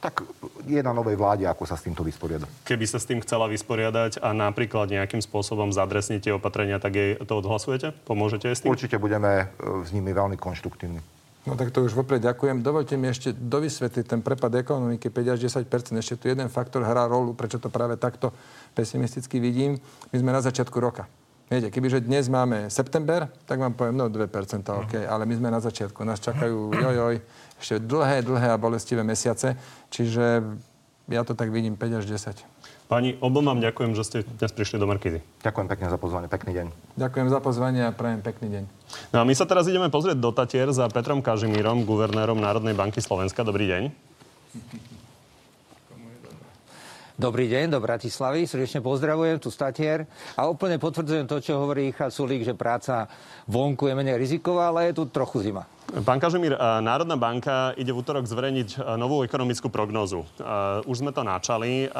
[0.00, 0.24] Tak
[0.64, 2.48] je na novej vláde, ako sa s týmto vysporiada.
[2.64, 7.20] Keby sa s tým chcela vysporiadať a napríklad nejakým spôsobom zadresniť tie opatrenia, tak jej
[7.20, 7.92] to odhlasujete?
[8.08, 8.72] Pomôžete s tým?
[8.72, 11.04] Určite budeme e, s nimi veľmi konštruktívni.
[11.44, 12.64] No tak to už vopred ďakujem.
[12.64, 15.68] Dovolte mi ešte dovysvetliť ten prepad ekonomiky 5 až 10
[16.00, 18.32] Ešte tu jeden faktor hrá rolu, prečo to práve takto
[18.72, 19.80] pesimisticky vidím.
[20.12, 21.08] My sme na začiatku roka.
[21.50, 24.22] Viete, kebyže dnes máme september, tak vám poviem, no 2%,
[24.70, 26.06] OK, ale my sme na začiatku.
[26.06, 27.18] Nás čakajú, jojoj,
[27.58, 29.58] ešte dlhé, dlhé a bolestivé mesiace,
[29.90, 30.46] čiže
[31.10, 32.46] ja to tak vidím 5 až 10.
[32.86, 35.26] Pani, obom vám ďakujem, že ste dnes prišli do Markízy.
[35.42, 36.66] Ďakujem pekne za pozvanie, pekný deň.
[36.94, 38.64] Ďakujem za pozvanie a prajem pekný deň.
[39.10, 43.02] No a my sa teraz ideme pozrieť do Tatier za Petrom Kažimírom, guvernérom Národnej banky
[43.02, 43.42] Slovenska.
[43.42, 43.82] Dobrý deň.
[47.20, 50.08] Dobrý deň do Bratislavy, srdečne pozdravujem, tu Statier
[50.40, 53.12] a úplne potvrdzujem to, čo hovorí Richard Sulík, že práca
[53.44, 55.68] vonku je menej riziková, ale je tu trochu zima.
[56.00, 60.24] Pán Kažimír, Národná banka ide v útorok zverejniť novú ekonomickú prognózu.
[60.88, 61.92] Už sme to načali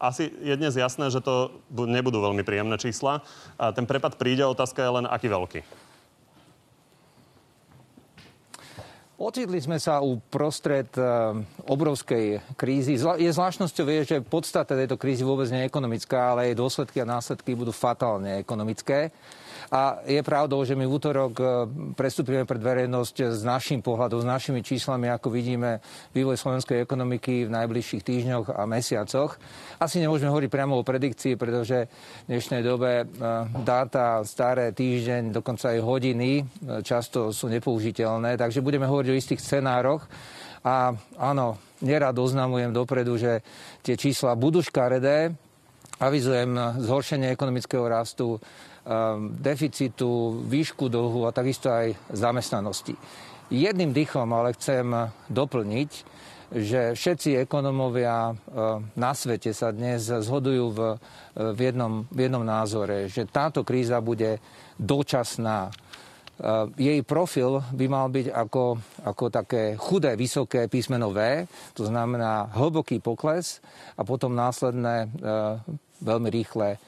[0.00, 3.20] asi je dnes jasné, že to nebudú veľmi príjemné čísla.
[3.76, 5.91] Ten prepad príde, otázka je len aký veľký.
[9.22, 11.06] Ocitli sme sa uprostred eh,
[11.70, 12.98] obrovskej krízy.
[12.98, 17.06] Je zvláštnosťou, vie, že podstata tejto krízy vôbec nie je ekonomická, ale jej dôsledky a
[17.06, 19.14] následky budú fatálne ekonomické.
[19.72, 21.44] A je pravdou, že my v útorok e,
[21.96, 25.80] prestúpime pred verejnosť s našim pohľadom, s našimi číslami, ako vidíme
[26.12, 29.40] vývoj slovenskej ekonomiky v najbližších týždňoch a mesiacoch.
[29.80, 33.04] Asi nemôžeme hovoriť priamo o predikcii, pretože v dnešnej dobe e,
[33.64, 39.40] dáta staré týždeň, dokonca aj hodiny, e, často sú nepoužiteľné, takže budeme hovoriť o istých
[39.40, 40.04] scenároch.
[40.68, 43.40] A áno, nerad oznamujem dopredu, že
[43.80, 45.32] tie čísla budú škaredé.
[45.96, 48.36] Avizujem zhoršenie ekonomického rastu
[49.38, 52.98] deficitu, výšku dlhu a takisto aj zamestnanosti.
[53.52, 55.90] Jedným dýchom ale chcem doplniť,
[56.52, 58.36] že všetci ekonomovia ehm,
[58.96, 60.80] na svete sa dnes zhodujú v,
[61.56, 64.36] v, jednom, v jednom názore, že táto kríza bude
[64.76, 65.72] dočasná.
[66.74, 68.64] jej profil by mal byť ako,
[69.06, 73.62] ako také chudé, vysoké písmeno V, to znamená hlboký pokles
[73.94, 75.06] a potom následné
[76.02, 76.82] veľmi rýchle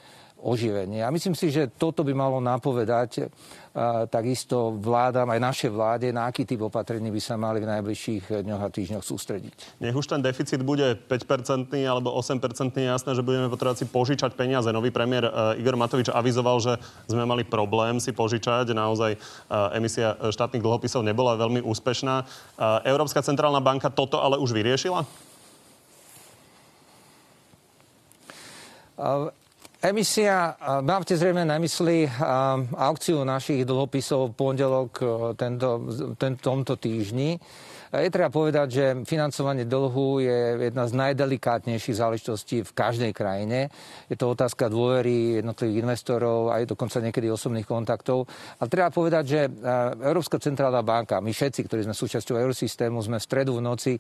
[0.45, 1.01] oživenie.
[1.01, 3.33] A myslím si, že toto by malo napovedať
[3.75, 8.45] a, takisto vládam, aj naše vláde, na aký typ opatrení by sa mali v najbližších
[8.45, 9.81] dňoch a týždňoch sústrediť.
[9.81, 14.69] Nech už ten deficit bude 5-percentný alebo 8-percentný, jasné, že budeme potrebovať si požičať peniaze.
[14.69, 16.77] Nový premiér uh, Igor Matovič avizoval, že
[17.09, 18.71] sme mali problém si požičať.
[18.71, 22.27] Naozaj uh, emisia štátnych dlhopisov nebola veľmi úspešná.
[22.85, 25.03] Európska centrálna banka toto ale už vyriešila?
[29.85, 32.09] Emisia, máte zrejme na mysli
[32.73, 34.93] aukciu našich dlhopisov v pondelok
[35.37, 35.69] tento,
[36.17, 37.37] ten, tomto týždni.
[37.95, 43.71] Je treba povedať, že financovanie dlhu je jedna z najdelikátnejších záležitostí v každej krajine.
[44.11, 48.27] Je to otázka dôvery jednotlivých investorov aj dokonca niekedy osobných kontaktov.
[48.59, 49.41] A treba povedať, že
[50.03, 53.95] Európska centrálna banka, my všetci, ktorí sme súčasťou eurosystému, sme v stredu v noci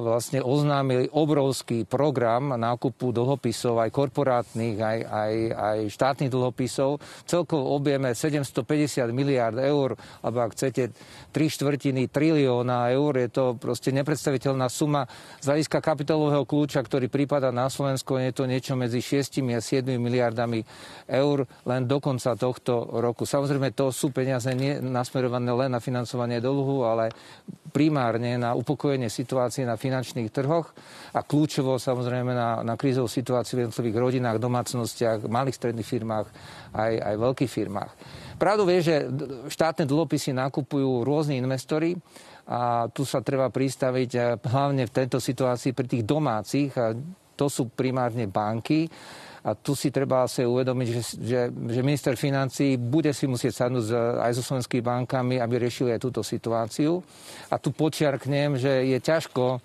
[0.00, 6.96] vlastne oznámili obrovský program nákupu dlhopisov, aj korporátnych, aj, aj, aj štátnych dlhopisov.
[7.28, 10.96] Celkovo objeme 750 miliard eur, alebo ak chcete,
[11.28, 13.18] 3 štvrtiny trilióna eur eur.
[13.18, 15.10] Je to proste nepredstaviteľná suma
[15.42, 18.22] z hľadiska kapitálového kľúča, ktorý prípada na Slovensko.
[18.22, 20.62] Je to niečo medzi 6 a 7 miliardami
[21.10, 23.26] eur len do konca tohto roku.
[23.26, 27.10] Samozrejme, to sú peniaze nie nasmerované len na financovanie dlhu, ale
[27.72, 30.76] primárne na upokojenie situácie na finančných trhoch
[31.16, 36.26] a kľúčovo samozrejme na, na krízovú situáciu v jednotlivých rodinách, domácnostiach, malých stredných firmách
[36.76, 37.90] aj, aj veľkých firmách.
[38.36, 38.96] Pravdou je, že
[39.48, 41.96] štátne dlhopisy nakupujú rôzni investori
[42.48, 46.96] a tu sa treba pristaviť eh, hlavne v tejto situácii pri tých domácich, a
[47.38, 48.86] to sú primárne banky.
[49.42, 53.90] A tu si treba asi uvedomiť, že, že, že minister financí bude si musieť sadnúť
[54.22, 57.02] aj so slovenskými bankami, aby riešili aj túto situáciu.
[57.50, 59.58] A tu počiarknem, že je ťažko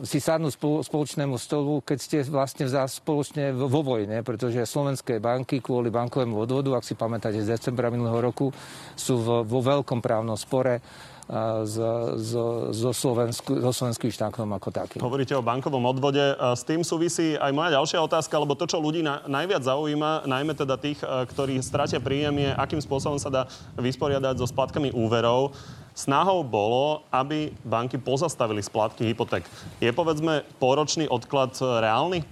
[0.00, 0.56] si sadnúť
[0.88, 6.88] spoločnému stolu, keď ste vlastne spoločne vo vojne, pretože slovenské banky kvôli bankovému odvodu, ak
[6.88, 8.48] si pamätáte z decembra minulého roku,
[8.96, 10.80] sú vo veľkom právnom spore
[11.26, 14.96] so, Slovensku, so slovenským štátom ako taký.
[15.02, 16.22] Hovoríte o bankovom odvode.
[16.38, 20.54] S tým súvisí aj moja ďalšia otázka, lebo to, čo ľudí na, najviac zaujíma, najmä
[20.54, 23.42] teda tých, ktorí stratia príjem, je, akým spôsobom sa dá
[23.74, 25.50] vysporiadať so splatkami úverov.
[25.96, 29.42] Snahou bolo, aby banky pozastavili splátky hypoték.
[29.82, 32.22] Je povedzme poročný odklad reálny?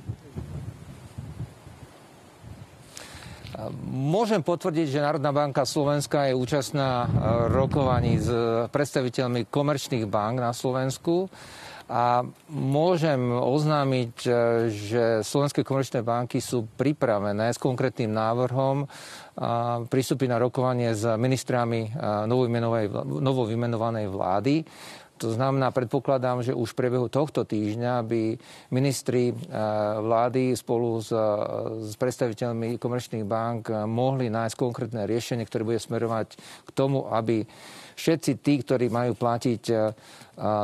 [3.86, 7.08] Môžem potvrdiť, že Národná banka Slovenska je účastná e,
[7.54, 8.26] rokovaní s
[8.74, 11.30] predstaviteľmi komerčných bank na Slovensku.
[11.84, 14.30] A môžem oznámiť, e,
[14.74, 18.90] že slovenské komerčné banky sú pripravené s konkrétnym návrhom
[19.90, 21.90] pristúpiť na rokovanie s ministrami
[23.18, 24.62] novovymenovanej vlády
[25.18, 28.22] to znamená, predpokladám, že už v priebehu tohto týždňa by
[28.74, 29.36] ministri eh,
[30.02, 31.14] vlády spolu s,
[31.88, 36.34] s predstaviteľmi komerčných bank mohli nájsť konkrétne riešenie, ktoré bude smerovať
[36.66, 37.46] k tomu, aby
[37.94, 39.94] všetci tí, ktorí majú platiť eh,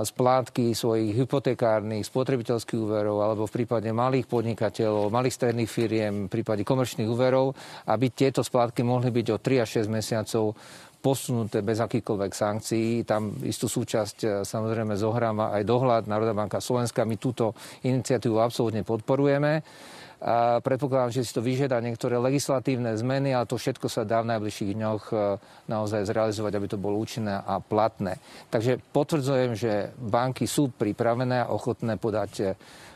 [0.03, 6.67] splátky svojich hypotekárnych, spotrebiteľských úverov alebo v prípade malých podnikateľov, malých stredných firiem, v prípade
[6.67, 7.55] komerčných úverov,
[7.87, 10.59] aby tieto splátky mohli byť o 3 až 6 mesiacov
[11.01, 13.09] posunuté bez akýchkoľvek sankcií.
[13.09, 17.09] Tam istú súčasť e, samozrejme zohráva aj dohľad Národná banka Slovenska.
[17.09, 19.65] My túto iniciatívu absolútne podporujeme.
[20.21, 24.37] A predpokladám, že si to vyžiada niektoré legislatívne zmeny, ale to všetko sa dá v
[24.37, 25.17] najbližších dňoch e,
[25.73, 28.21] naozaj zrealizovať, aby to bolo účinné a platné.
[28.53, 32.45] Takže potvrdzujem, že banky sú pripravené a ochotné podať e,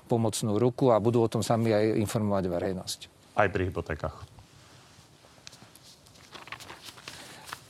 [0.04, 2.98] pomocnú ruku a budú o tom sami aj informovať verejnosť.
[3.40, 4.33] Aj pri hypotékach.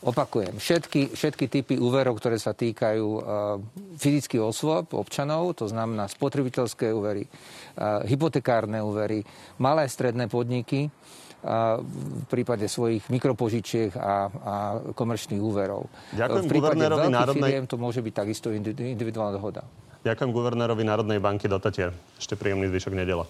[0.05, 3.57] Opakujem, všetky, všetky typy úverov, ktoré sa týkajú uh,
[3.97, 9.25] fyzických osôb, občanov, to znamená spotrebiteľské úvery, uh, hypotekárne úvery,
[9.57, 14.55] malé stredné podniky, uh, v prípade svojich mikropožičiek a, a
[14.93, 15.89] komerčných úverov.
[16.13, 17.49] Ďakujem v prípade veľkých Národnej...
[17.49, 19.65] firiem to môže byť takisto individuálna dohoda.
[20.05, 21.97] Ďakujem guvernérovi Národnej banky do Tatier.
[22.21, 23.25] Ešte príjemný zvyšok nedela.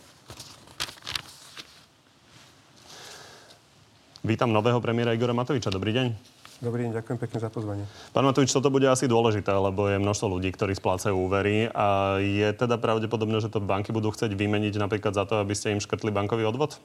[4.27, 5.71] Vítam nového premiéra Igora Matoviča.
[5.71, 6.34] Dobrý deň.
[6.65, 7.85] Dobrý deň, ďakujem pekne za pozvanie.
[8.17, 12.49] Pán Matovič, toto bude asi dôležité, lebo je množstvo ľudí, ktorí splácajú úvery a je
[12.57, 16.09] teda pravdepodobné, že to banky budú chcieť vymeniť napríklad za to, aby ste im škrtli
[16.09, 16.81] bankový odvod?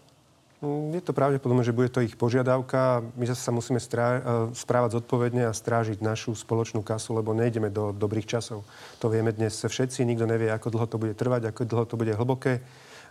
[0.59, 3.07] Mm, je to pravdepodobné, že bude to ich požiadavka.
[3.15, 7.71] My zase sa musíme strá- e, správať zodpovedne a strážiť našu spoločnú kasu, lebo nejdeme
[7.71, 8.67] do dobrých časov.
[8.99, 12.11] To vieme dnes všetci, nikto nevie, ako dlho to bude trvať, ako dlho to bude
[12.11, 12.59] hlboké.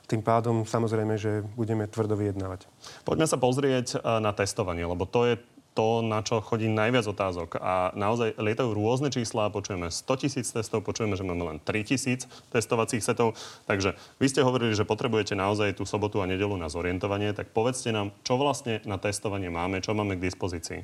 [0.05, 2.69] Tým pádom samozrejme, že budeme tvrdo vyjednávať.
[3.09, 5.41] Poďme sa pozrieť e, na testovanie, lebo to je
[5.77, 7.63] to, na čo chodí najviac otázok.
[7.63, 12.27] A naozaj lietajú rôzne čísla, počujeme 100 tisíc testov, počujeme, že máme len 3 tisíc
[12.51, 13.39] testovacích setov.
[13.71, 17.95] Takže vy ste hovorili, že potrebujete naozaj tú sobotu a nedelu na zorientovanie, tak povedzte
[17.95, 20.83] nám, čo vlastne na testovanie máme, čo máme k dispozícii.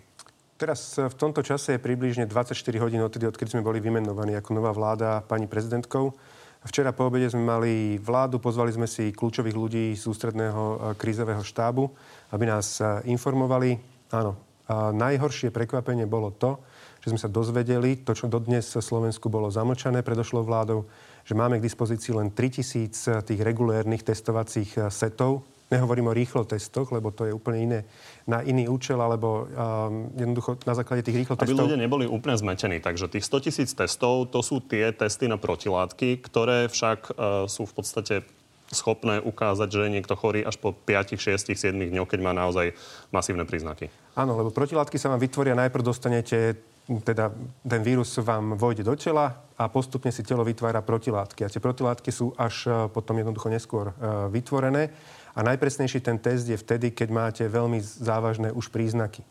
[0.54, 4.70] Teraz v tomto čase je približne 24 hodín odtedy, odkedy sme boli vymenovaní ako nová
[4.70, 6.14] vláda pani prezidentkou.
[6.64, 11.90] Včera po obede sme mali vládu, pozvali sme si kľúčových ľudí z ústredného krízového štábu,
[12.32, 13.76] aby nás informovali.
[14.14, 16.56] Áno, a najhoršie prekvapenie bolo to,
[17.04, 20.88] že sme sa dozvedeli, to, čo dodnes v Slovensku bolo zamlčané predošlou vládou,
[21.28, 25.44] že máme k dispozícii len 3000 tých regulérnych testovacích setov.
[25.68, 27.80] Nehovorím o rýchlo testoch, lebo to je úplne iné,
[28.24, 31.56] na iný účel, alebo um, jednoducho na základe tých rýchlo testov...
[31.56, 32.80] Aby ľudia neboli úplne zmetení.
[32.80, 37.64] Takže tých 100 tisíc testov, to sú tie testy na protilátky, ktoré však uh, sú
[37.64, 38.14] v podstate
[38.72, 42.76] schopné ukázať, že je niekto chorý až po 5, 6, 7 dňoch, keď má naozaj
[43.12, 43.88] masívne príznaky.
[44.14, 46.54] Áno, lebo protilátky sa vám vytvoria, najprv dostanete
[46.84, 47.32] teda
[47.64, 51.42] ten vírus vám vojde do tela a postupne si telo vytvára protilátky.
[51.42, 53.94] A tie protilátky sú až e, potom jednoducho neskôr e,
[54.28, 54.92] vytvorené.
[55.32, 59.24] A najpresnejší ten test je vtedy, keď máte veľmi závažné už príznaky.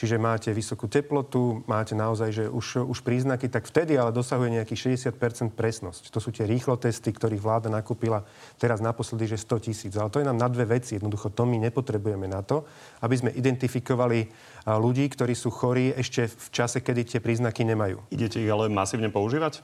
[0.00, 4.96] Čiže máte vysokú teplotu, máte naozaj že už, už príznaky, tak vtedy ale dosahuje nejakých
[4.96, 6.08] 60% presnosť.
[6.08, 8.24] To sú tie rýchlo testy, ktorých vláda nakúpila
[8.56, 9.92] teraz naposledy, že 100 tisíc.
[10.00, 10.96] Ale to je nám na dve veci.
[10.96, 12.64] Jednoducho to my nepotrebujeme na to,
[13.04, 14.32] aby sme identifikovali
[14.64, 18.00] ľudí, ktorí sú chorí ešte v čase, kedy tie príznaky nemajú.
[18.08, 19.60] Idete ich ale masívne používať?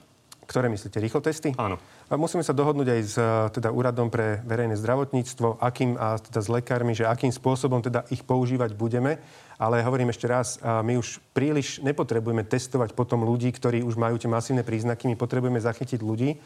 [0.46, 1.02] Ktoré myslíte?
[1.02, 1.50] Rýchlo testy?
[1.58, 1.80] Áno.
[2.06, 3.16] A musíme sa dohodnúť aj s
[3.50, 8.22] teda, úradom pre verejné zdravotníctvo, akým a teda s lekármi, že akým spôsobom teda ich
[8.22, 9.18] používať budeme.
[9.56, 14.28] Ale hovorím ešte raz, my už príliš nepotrebujeme testovať potom ľudí, ktorí už majú tie
[14.28, 15.08] masívne príznaky.
[15.08, 16.36] My potrebujeme zachytiť ľudí,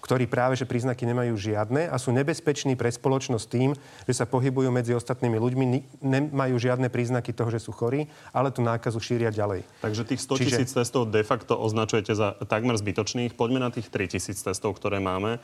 [0.00, 3.74] ktorí práve že príznaky nemajú žiadne a sú nebezpeční pre spoločnosť tým,
[4.06, 5.64] že sa pohybujú medzi ostatnými ľuďmi,
[6.00, 9.66] nemajú žiadne príznaky toho, že sú chorí, ale tú nákazu šíria ďalej.
[9.82, 10.80] Takže tých 100 tisíc Čiže...
[10.80, 13.36] testov de facto označujete za takmer zbytočných.
[13.36, 15.42] Poďme na tých 3 tisíc testov, ktoré máme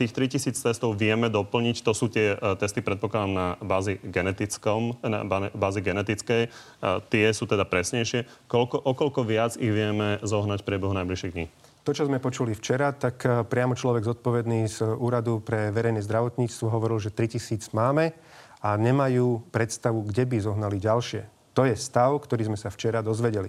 [0.00, 1.84] tých 3000 testov vieme doplniť.
[1.84, 5.20] To sú tie uh, testy, predpokladám, na bázi genetickom, na
[5.52, 6.48] bázi genetickej.
[6.80, 8.24] Uh, tie sú teda presnejšie.
[8.48, 11.46] Koľko, okoľko viac ich vieme zohnať v priebehu najbližších dní?
[11.88, 16.68] To, čo sme počuli včera, tak e, priamo človek zodpovedný z Úradu pre verejné zdravotníctvo
[16.68, 18.12] hovoril, že 3000 máme
[18.60, 21.24] a nemajú predstavu, kde by zohnali ďalšie.
[21.56, 23.48] To je stav, ktorý sme sa včera dozvedeli.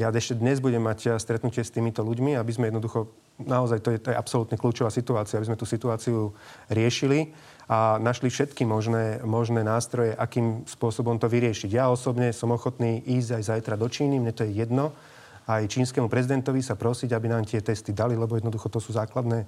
[0.00, 3.98] Ja ešte dnes budem mať stretnutie s týmito ľuďmi, aby sme jednoducho naozaj to je,
[4.00, 6.32] to je absolútne kľúčová situácia, aby sme tú situáciu
[6.72, 7.32] riešili
[7.68, 11.70] a našli všetky možné, možné nástroje, akým spôsobom to vyriešiť.
[11.72, 14.96] Ja osobne som ochotný ísť aj zajtra do Číny, mne to je jedno,
[15.42, 19.42] aj čínskemu prezidentovi sa prosiť, aby nám tie testy dali, lebo jednoducho to sú základné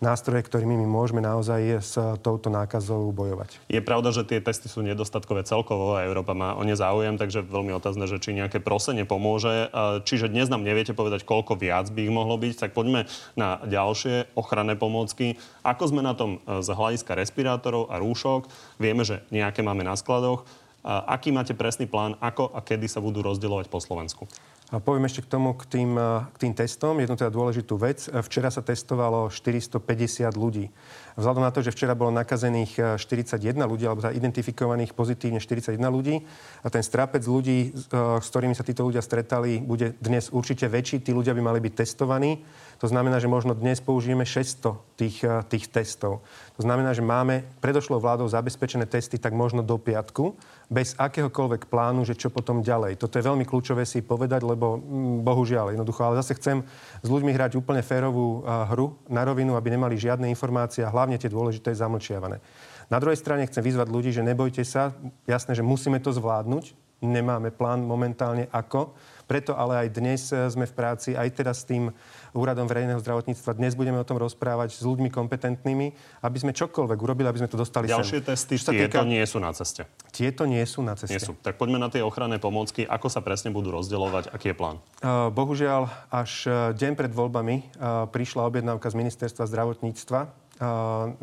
[0.00, 1.94] nástroje, ktorými my môžeme naozaj s
[2.24, 3.60] touto nákazou bojovať.
[3.68, 7.44] Je pravda, že tie testy sú nedostatkové celkovo a Európa má o ne záujem, takže
[7.44, 9.68] veľmi otázne, že či nejaké prosenie pomôže.
[10.08, 14.32] Čiže dnes nám neviete povedať, koľko viac by ich mohlo byť, tak poďme na ďalšie
[14.34, 15.36] ochranné pomôcky.
[15.62, 18.48] Ako sme na tom e, z hľadiska respirátorov a rúšok?
[18.80, 20.48] Vieme, že nejaké máme na skladoch.
[20.80, 24.24] Aký máte presný plán, ako a kedy sa budú rozdielovať po Slovensku?
[24.70, 25.98] Poviem ešte k tomu, k tým,
[26.30, 28.06] k tým testom, jednu teda dôležitú vec.
[28.06, 30.70] Včera sa testovalo 450 ľudí.
[31.18, 36.22] Vzhľadom na to, že včera bolo nakazených 41 ľudí, alebo teda identifikovaných pozitívne 41 ľudí,
[36.62, 41.02] a ten strapec ľudí, s ktorými sa títo ľudia stretali, bude dnes určite väčší.
[41.02, 42.38] Tí ľudia by mali byť testovaní.
[42.78, 45.18] To znamená, že možno dnes použijeme 600 tých,
[45.50, 46.22] tých testov.
[46.56, 50.38] To znamená, že máme predošlou vládou zabezpečené testy tak možno do piatku,
[50.70, 52.96] bez akéhokoľvek plánu, že čo potom ďalej.
[52.96, 56.60] Toto je veľmi kľúčové si povedať, lebo mm, bohužiaľ jednoducho, ale zase chcem
[57.00, 61.16] s ľuďmi hrať úplne férovú uh, hru na rovinu, aby nemali žiadne informácie a hlavne
[61.16, 62.42] tie dôležité zamlčiavané.
[62.90, 64.92] Na druhej strane chcem vyzvať ľudí, že nebojte sa,
[65.24, 68.92] jasné, že musíme to zvládnuť, nemáme plán momentálne ako,
[69.30, 71.94] preto ale aj dnes eh, sme v práci, aj teraz s tým
[72.34, 73.54] úradom verejného zdravotníctva.
[73.54, 75.86] Dnes budeme o tom rozprávať s ľuďmi kompetentnými,
[76.22, 78.26] aby sme čokoľvek urobili, aby sme to dostali Ďalšie sem.
[78.26, 79.06] testy, tieto týka...
[79.06, 79.86] nie sú na ceste.
[80.10, 81.14] Tieto nie sú na ceste.
[81.14, 81.38] Nie sú.
[81.38, 82.82] Tak poďme na tie ochranné pomôcky.
[82.86, 84.34] Ako sa presne budú rozdeľovať?
[84.34, 84.82] Aký je plán?
[84.98, 87.72] Uh, bohužiaľ, až uh, deň pred voľbami
[88.10, 90.49] prišla objednávka z ministerstva zdravotníctva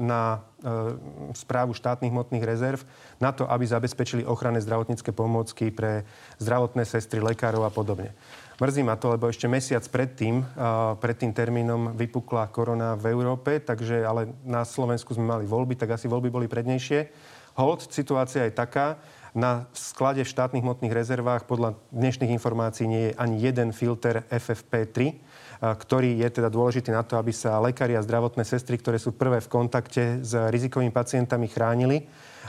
[0.01, 0.41] na
[1.38, 2.81] správu štátnych hmotných rezerv
[3.21, 6.09] na to, aby zabezpečili ochranné zdravotnícke pomôcky pre
[6.41, 8.17] zdravotné sestry, lekárov a podobne.
[8.57, 10.41] Mrzí ma to, lebo ešte mesiac predtým,
[10.97, 15.93] pred tým termínom vypukla korona v Európe, takže ale na Slovensku sme mali voľby, tak
[15.93, 17.13] asi voľby boli prednejšie.
[17.53, 18.97] Hold, situácia je taká,
[19.38, 25.13] Na sklade v štátnych hmotných rezervách podľa dnešných informácií nie je ani jeden filter FFP3,
[25.62, 29.41] ktorý je teda dôležitý na to, aby sa lekári a zdravotné sestry, ktoré sú prvé
[29.41, 32.05] v kontakte s rizikovými pacientami, chránili.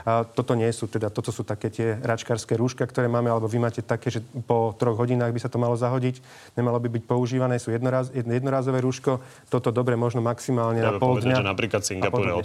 [0.07, 3.59] A toto nie sú, teda toto sú také tie račkárske rúška, ktoré máme, alebo vy
[3.59, 6.21] máte také, že po troch hodinách by sa to malo zahodiť,
[6.55, 9.19] nemalo by byť používané, sú jednoraz, jednorázové rúško,
[9.51, 11.39] toto dobre možno maximálne ja na pol povedať, dňa.
[11.41, 12.37] že napríklad Singapúre e,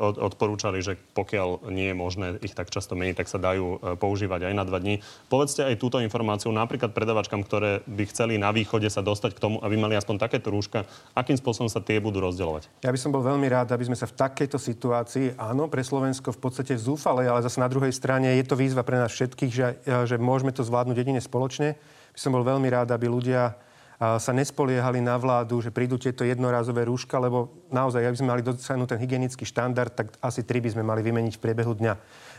[0.00, 4.50] odporúčali, že pokiaľ nie je možné ich tak často meniť, tak sa dajú e, používať
[4.50, 4.98] aj na dva dní.
[5.28, 9.56] Povedzte aj túto informáciu napríklad predavačkám, ktoré by chceli na východe sa dostať k tomu,
[9.62, 12.82] aby mali aspoň takéto rúška, akým spôsobom sa tie budú rozdeľovať?
[12.82, 16.32] Ja by som bol veľmi rád, aby sme sa v takejto situácii, áno, pre Slovensko
[16.32, 19.66] v podstate zúfalej, ale zase na druhej strane je to výzva pre nás všetkých, že,
[19.84, 21.76] že môžeme to zvládnuť jedine spoločne.
[22.16, 23.54] By som bol veľmi rád, aby ľudia
[24.00, 28.96] sa nespoliehali na vládu, že prídu tieto jednorázové rúška, lebo naozaj, aby sme mali dosiahnuť
[28.96, 31.94] ten hygienický štandard, tak asi tri by sme mali vymeniť v priebehu dňa.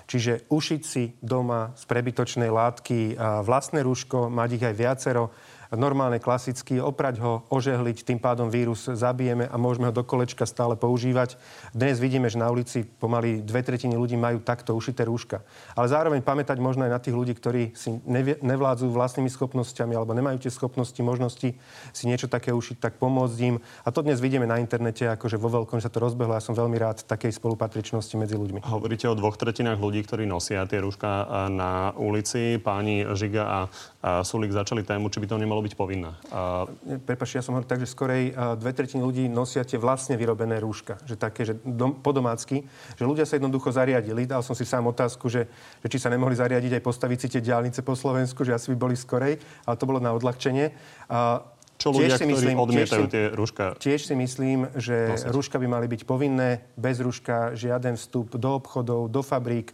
[0.10, 3.14] Čiže ušiť si doma z prebytočnej látky
[3.46, 5.30] vlastné rúško, mať ich aj viacero,
[5.76, 10.76] normálne, klasicky, oprať ho, ožehliť, tým pádom vírus zabijeme a môžeme ho do kolečka stále
[10.76, 11.40] používať.
[11.72, 15.44] Dnes vidíme, že na ulici pomaly dve tretiny ľudí majú takto ušité rúška.
[15.76, 17.98] Ale zároveň pamätať možno aj na tých ľudí, ktorí si
[18.44, 21.56] nevládzu vlastnými schopnosťami alebo nemajú tie schopnosti, možnosti
[21.96, 23.56] si niečo také ušiť, tak pomôcť im.
[23.88, 26.36] A to dnes vidíme na internete, akože vo veľkom sa to rozbehlo.
[26.36, 28.64] Ja som veľmi rád takej spolupatričnosti medzi ľuďmi.
[28.68, 32.60] Hovoríte o dvoch tretinách ľudí, ktorí nosia tie rúška na ulici.
[32.60, 33.60] Páni Žiga a
[34.02, 36.10] Sulik začali tému, či by to nemalo byť povinné.
[36.34, 36.66] A...
[37.06, 40.98] Prepač, ja som hovoril tak, že skorej dve tretiny ľudí nosia tie vlastne vyrobené rúška.
[41.06, 42.66] Že také, že dom, podomácky,
[42.98, 44.26] že ľudia sa jednoducho zariadili.
[44.26, 45.46] Dal som si sám otázku, že,
[45.86, 48.78] že či sa nemohli zariadiť aj postaviť si tie diálnice po Slovensku, že asi by
[48.90, 49.38] boli skorej,
[49.70, 50.74] ale to bolo na odľahčenie.
[51.06, 51.46] A
[51.82, 53.66] čo ľudia, si myslím, odmietajú tiež tie rúška?
[53.82, 55.34] Tiež si myslím, že nosiť.
[55.34, 59.74] rúška by mali byť povinné, bez rúška žiaden vstup do obchodov, do fabrík,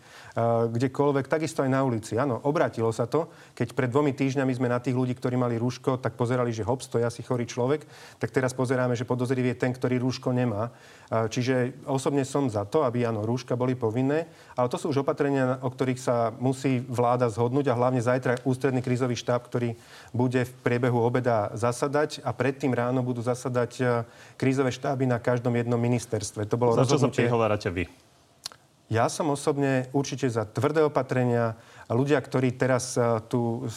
[0.70, 2.14] kdekoľvek, takisto aj na ulici.
[2.14, 3.26] Áno, obratilo sa to.
[3.58, 6.86] Keď pred dvomi týždňami sme na tých ľudí, ktorí mali rúško, tak pozerali, že hops,
[6.88, 7.84] to je asi chorý človek,
[8.22, 10.70] tak teraz pozeráme, že podozrivý je ten, ktorý rúško nemá.
[11.10, 15.58] Čiže osobne som za to, aby áno, rúška boli povinné, ale to sú už opatrenia,
[15.64, 19.74] o ktorých sa musí vláda zhodnúť a hlavne zajtra ústredný krízový štáb, ktorý
[20.14, 23.84] bude v priebehu obeda zasada zasadať a predtým ráno budú zasadať e,
[24.36, 26.46] krízové štáby na každom jednom ministerstve.
[26.46, 28.07] To bolo za čo sa prihovárate vy?
[28.88, 31.60] Ja som osobne určite za tvrdé opatrenia.
[31.92, 33.68] Ľudia, ktorí teraz e, tu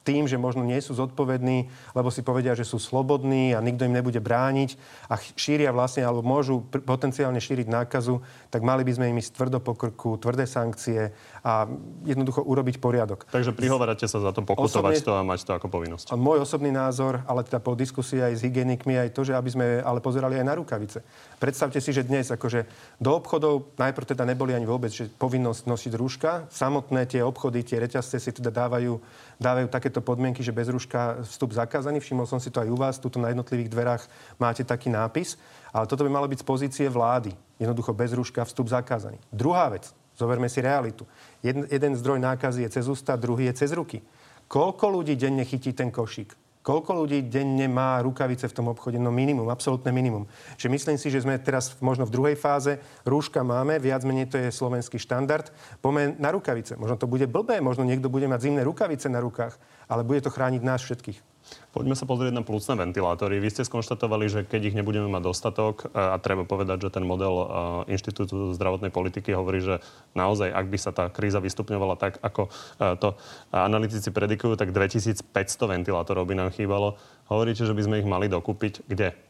[0.00, 3.92] tým, že možno nie sú zodpovední, lebo si povedia, že sú slobodní a nikto im
[3.92, 4.80] nebude brániť
[5.12, 9.58] a šíria vlastne, alebo môžu potenciálne šíriť nákazu, tak mali by sme im ísť tvrdo
[9.60, 11.12] po krku, tvrdé sankcie
[11.44, 11.68] a
[12.08, 13.28] jednoducho urobiť poriadok.
[13.28, 16.16] Takže prihovárate sa za to pokutovať Osobne, to a mať to ako povinnosť.
[16.16, 19.66] Môj osobný názor, ale teda po diskusii aj s hygienikmi, aj to, že aby sme
[19.84, 21.04] ale pozerali aj na rukavice.
[21.36, 22.64] Predstavte si, že dnes akože
[23.00, 26.30] do obchodov najprv teda neboli ani vôbec že povinnosť nosiť rúška.
[26.52, 29.00] Samotné tie obchody, tie reťazce si teda dávajú,
[29.40, 31.98] dávajú takéto podmienky, že bez rúška vstup zakázaný.
[31.98, 33.00] Všimol som si to aj u vás.
[33.00, 34.02] Tuto na jednotlivých dverách
[34.36, 35.40] máte taký nápis.
[35.72, 37.32] Ale toto by malo byť z pozície vlády.
[37.56, 39.16] Jednoducho bez rúška vstup zakázaný.
[39.32, 39.88] Druhá vec.
[40.20, 41.08] Zoberme si realitu.
[41.40, 44.04] Jeden, jeden zdroj nákazy je cez ústa, druhý je cez ruky.
[44.44, 46.36] Koľko ľudí denne chytí ten košík?
[46.60, 49.00] Koľko ľudí denne má rukavice v tom obchode?
[49.00, 50.28] No minimum, absolútne minimum.
[50.60, 52.76] Že myslím si, že sme teraz možno v druhej fáze.
[53.08, 55.48] Rúška máme, viac menej to je slovenský štandard.
[55.80, 56.76] Poďme na rukavice.
[56.76, 59.56] Možno to bude blbé, možno niekto bude mať zimné rukavice na rukách,
[59.88, 61.29] ale bude to chrániť nás všetkých.
[61.70, 63.38] Poďme sa pozrieť na plúcne ventilátory.
[63.38, 67.06] Vy ste skonštatovali, že keď ich nebudeme mať dostatok, e, a treba povedať, že ten
[67.06, 67.46] model e,
[67.94, 69.78] Inštitútu zdravotnej politiky hovorí, že
[70.18, 73.14] naozaj, ak by sa tá kríza vystupňovala tak, ako e, to
[73.54, 75.30] analytici predikujú, tak 2500
[75.70, 76.98] ventilátorov by nám chýbalo.
[77.30, 78.90] Hovoríte, že by sme ich mali dokúpiť.
[78.90, 79.29] Kde?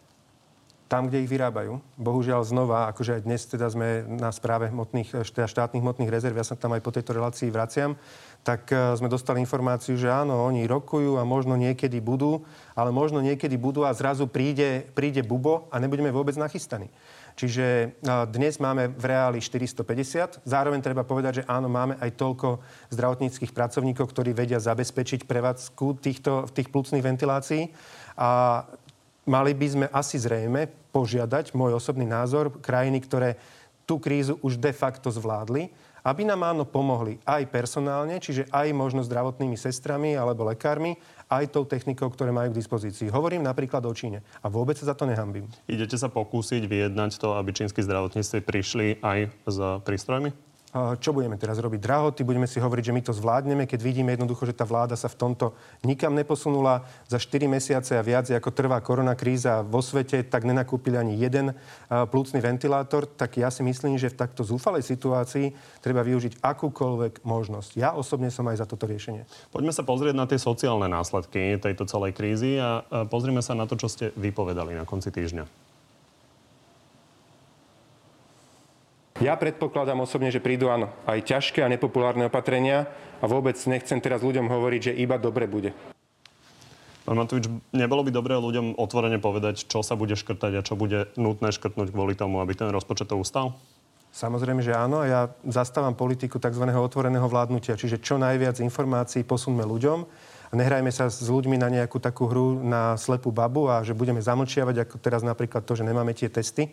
[0.90, 1.78] Tam, kde ich vyrábajú.
[1.94, 6.42] Bohužiaľ znova, akože aj dnes teda sme na správe hmotných, teda štátnych hmotných rezerv, ja
[6.42, 7.94] sa tam aj po tejto relácii vraciam,
[8.42, 12.42] tak e, sme dostali informáciu, že áno, oni rokujú a možno niekedy budú,
[12.74, 16.90] ale možno niekedy budú a zrazu príde, príde bubo a nebudeme vôbec nachystaní.
[17.38, 17.86] Čiže e,
[18.26, 20.42] dnes máme v reáli 450.
[20.42, 22.58] Zároveň treba povedať, že áno, máme aj toľko
[22.90, 27.70] zdravotníckých pracovníkov, ktorí vedia zabezpečiť prevádzku týchto, tých plúcnych ventilácií.
[28.18, 28.66] A
[29.28, 33.36] mali by sme asi zrejme požiadať, môj osobný názor, krajiny, ktoré
[33.84, 39.04] tú krízu už de facto zvládli, aby nám áno pomohli aj personálne, čiže aj možno
[39.04, 40.96] zdravotnými sestrami alebo lekármi,
[41.28, 43.12] aj tou technikou, ktoré majú k dispozícii.
[43.12, 45.46] Hovorím napríklad o Číne a vôbec sa za to nehambím.
[45.68, 50.49] Idete sa pokúsiť vyjednať to, aby čínsky zdravotníci prišli aj s prístrojmi?
[50.72, 54.46] Čo budeme teraz robiť drahoty, budeme si hovoriť, že my to zvládneme, keď vidíme jednoducho,
[54.46, 55.50] že tá vláda sa v tomto
[55.82, 56.86] nikam neposunula.
[57.10, 61.58] Za 4 mesiace a viac, ako trvá koronakríza vo svete, tak nenakúpili ani jeden
[61.90, 65.50] plúcný ventilátor, tak ja si myslím, že v takto zúfalej situácii
[65.82, 67.70] treba využiť akúkoľvek možnosť.
[67.74, 69.26] Ja osobne som aj za toto riešenie.
[69.50, 73.74] Poďme sa pozrieť na tie sociálne následky tejto celej krízy a pozrime sa na to,
[73.74, 75.69] čo ste vypovedali na konci týždňa.
[79.20, 82.88] Ja predpokladám osobne, že prídu áno, aj ťažké a nepopulárne opatrenia
[83.20, 85.76] a vôbec nechcem teraz ľuďom hovoriť, že iba dobre bude.
[87.04, 91.12] Pán Matovič, nebolo by dobré ľuďom otvorene povedať, čo sa bude škrtať a čo bude
[91.20, 93.60] nutné škrtnúť kvôli tomu, aby ten rozpočet to ustal?
[94.08, 95.04] Samozrejme, že áno.
[95.04, 96.64] Ja zastávam politiku tzv.
[96.72, 99.98] otvoreného vládnutia, čiže čo najviac informácií posunme ľuďom
[100.48, 104.24] a nehrajme sa s ľuďmi na nejakú takú hru na slepú babu a že budeme
[104.24, 106.72] zamlčiavať, ako teraz napríklad to, že nemáme tie testy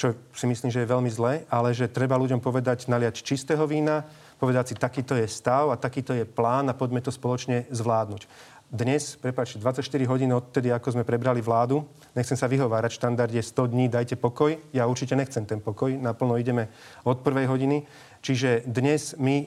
[0.00, 4.08] čo si myslím, že je veľmi zlé, ale že treba ľuďom povedať, naliať čistého vína,
[4.40, 8.24] povedať si, takýto je stav a takýto je plán a poďme to spoločne zvládnuť.
[8.70, 11.84] Dnes, prepáčte, 24 hodín odtedy, ako sme prebrali vládu,
[12.14, 14.56] nechcem sa vyhovárať, štandard je 100 dní, dajte pokoj.
[14.70, 16.70] Ja určite nechcem ten pokoj, naplno ideme
[17.02, 17.82] od prvej hodiny.
[18.20, 19.46] Čiže dnes my e,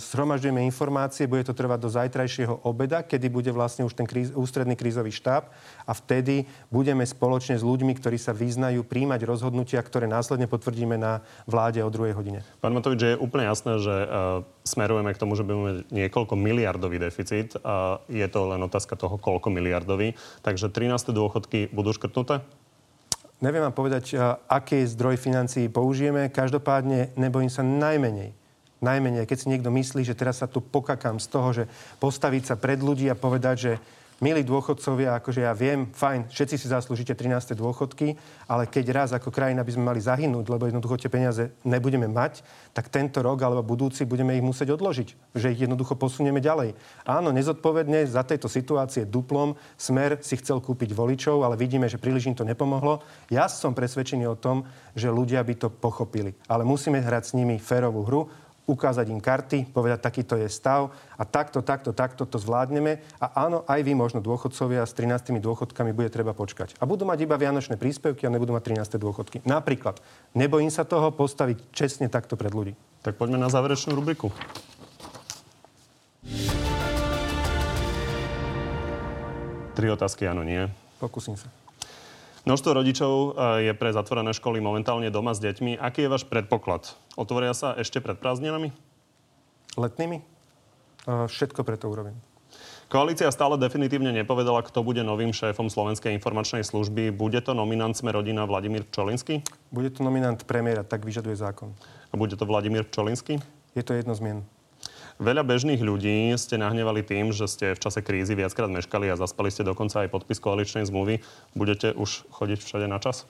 [0.00, 4.80] zhromažďujeme informácie, bude to trvať do zajtrajšieho obeda, kedy bude vlastne už ten kríz, ústredný
[4.80, 5.52] krízový štáb
[5.84, 11.20] a vtedy budeme spoločne s ľuďmi, ktorí sa vyznajú, príjmať rozhodnutia, ktoré následne potvrdíme na
[11.44, 12.40] vláde o druhej hodine.
[12.64, 17.60] Pán Matovič, je úplne jasné, že uh, smerujeme k tomu, že budeme niekoľko miliardový deficit
[17.60, 20.16] a je to len otázka toho, koľko miliardový.
[20.40, 21.12] Takže 13.
[21.12, 22.40] dôchodky budú škrtnuté?
[23.38, 24.18] Neviem vám povedať,
[24.50, 26.26] aký zdroj financií použijeme.
[26.26, 28.34] Každopádne nebojím sa najmenej.
[28.82, 31.64] Najmenej, keď si niekto myslí, že teraz sa tu pokakám z toho, že
[32.02, 33.72] postaviť sa pred ľudí a povedať, že
[34.18, 37.54] milí dôchodcovia, akože ja viem, fajn, všetci si zaslúžite 13.
[37.54, 38.18] dôchodky,
[38.50, 42.42] ale keď raz ako krajina by sme mali zahynúť, lebo jednoducho tie peniaze nebudeme mať,
[42.74, 46.74] tak tento rok alebo budúci budeme ich musieť odložiť, že ich jednoducho posunieme ďalej.
[47.06, 52.26] Áno, nezodpovedne za tejto situácie duplom Smer si chcel kúpiť voličov, ale vidíme, že príliš
[52.26, 53.06] im to nepomohlo.
[53.30, 54.66] Ja som presvedčený o tom,
[54.98, 56.34] že ľudia by to pochopili.
[56.50, 58.22] Ale musíme hrať s nimi férovú hru
[58.68, 63.00] ukázať im karty, povedať, takýto je stav a takto, takto, takto to zvládneme.
[63.16, 66.76] A áno, aj vy možno dôchodcovia s 13 dôchodkami bude treba počkať.
[66.78, 69.36] A budú mať iba vianočné príspevky a nebudú mať 13 dôchodky.
[69.48, 69.98] Napríklad,
[70.36, 72.76] nebojím sa toho postaviť čestne takto pred ľudí.
[73.00, 74.28] Tak poďme na záverečnú rubriku.
[79.72, 80.68] Tri otázky, áno, nie.
[80.98, 81.46] Pokúsim sa.
[82.46, 85.80] Množstvo rodičov eh, je pre zatvorené školy momentálne doma s deťmi.
[85.80, 86.94] Aký je váš predpoklad?
[87.18, 88.70] Otvoria sa ešte pred prázdninami?
[89.78, 90.18] Letnými?
[90.22, 92.18] Eh, všetko preto urobím.
[92.88, 97.12] Koalícia stále definitívne nepovedala, kto bude novým šéfom Slovenskej informačnej služby.
[97.12, 99.44] Bude to nominant sme rodina Vladimír Pčolinský?
[99.68, 101.76] Bude to nominant premiéra, tak vyžaduje zákon.
[102.08, 103.44] A bude to Vladimír Pčolinský?
[103.76, 104.40] Je to jedno zmien.
[105.18, 109.50] Veľa bežných ľudí ste nahnevali tým, že ste v čase krízy viackrát meškali a zaspali
[109.50, 111.26] ste dokonca aj podpis koaličnej zmluvy.
[111.58, 113.26] Budete už chodiť všade na čas?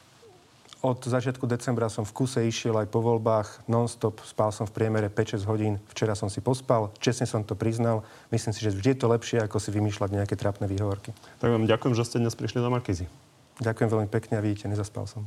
[0.84, 4.20] Od začiatku decembra som v kuse išiel aj po voľbách non-stop.
[4.22, 5.74] Spal som v priemere 5-6 hodín.
[5.90, 6.94] Včera som si pospal.
[7.02, 8.06] Čestne som to priznal.
[8.30, 11.10] Myslím si, že vždy je to lepšie, ako si vymýšľať nejaké trapné výhovorky.
[11.40, 13.10] Tak vám ďakujem, že ste dnes prišli do Markízy.
[13.58, 15.26] Ďakujem veľmi pekne a vidíte, nezaspal som.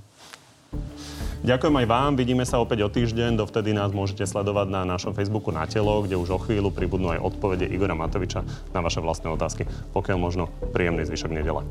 [1.42, 5.50] Ďakujem aj vám, vidíme sa opäť o týždeň, dovtedy nás môžete sledovať na našom Facebooku
[5.50, 8.46] na telo, kde už o chvíľu pribudnú aj odpovede Igora Matoviča
[8.78, 9.66] na vaše vlastné otázky.
[9.90, 11.66] Pokiaľ možno príjemný zvyšok nedele.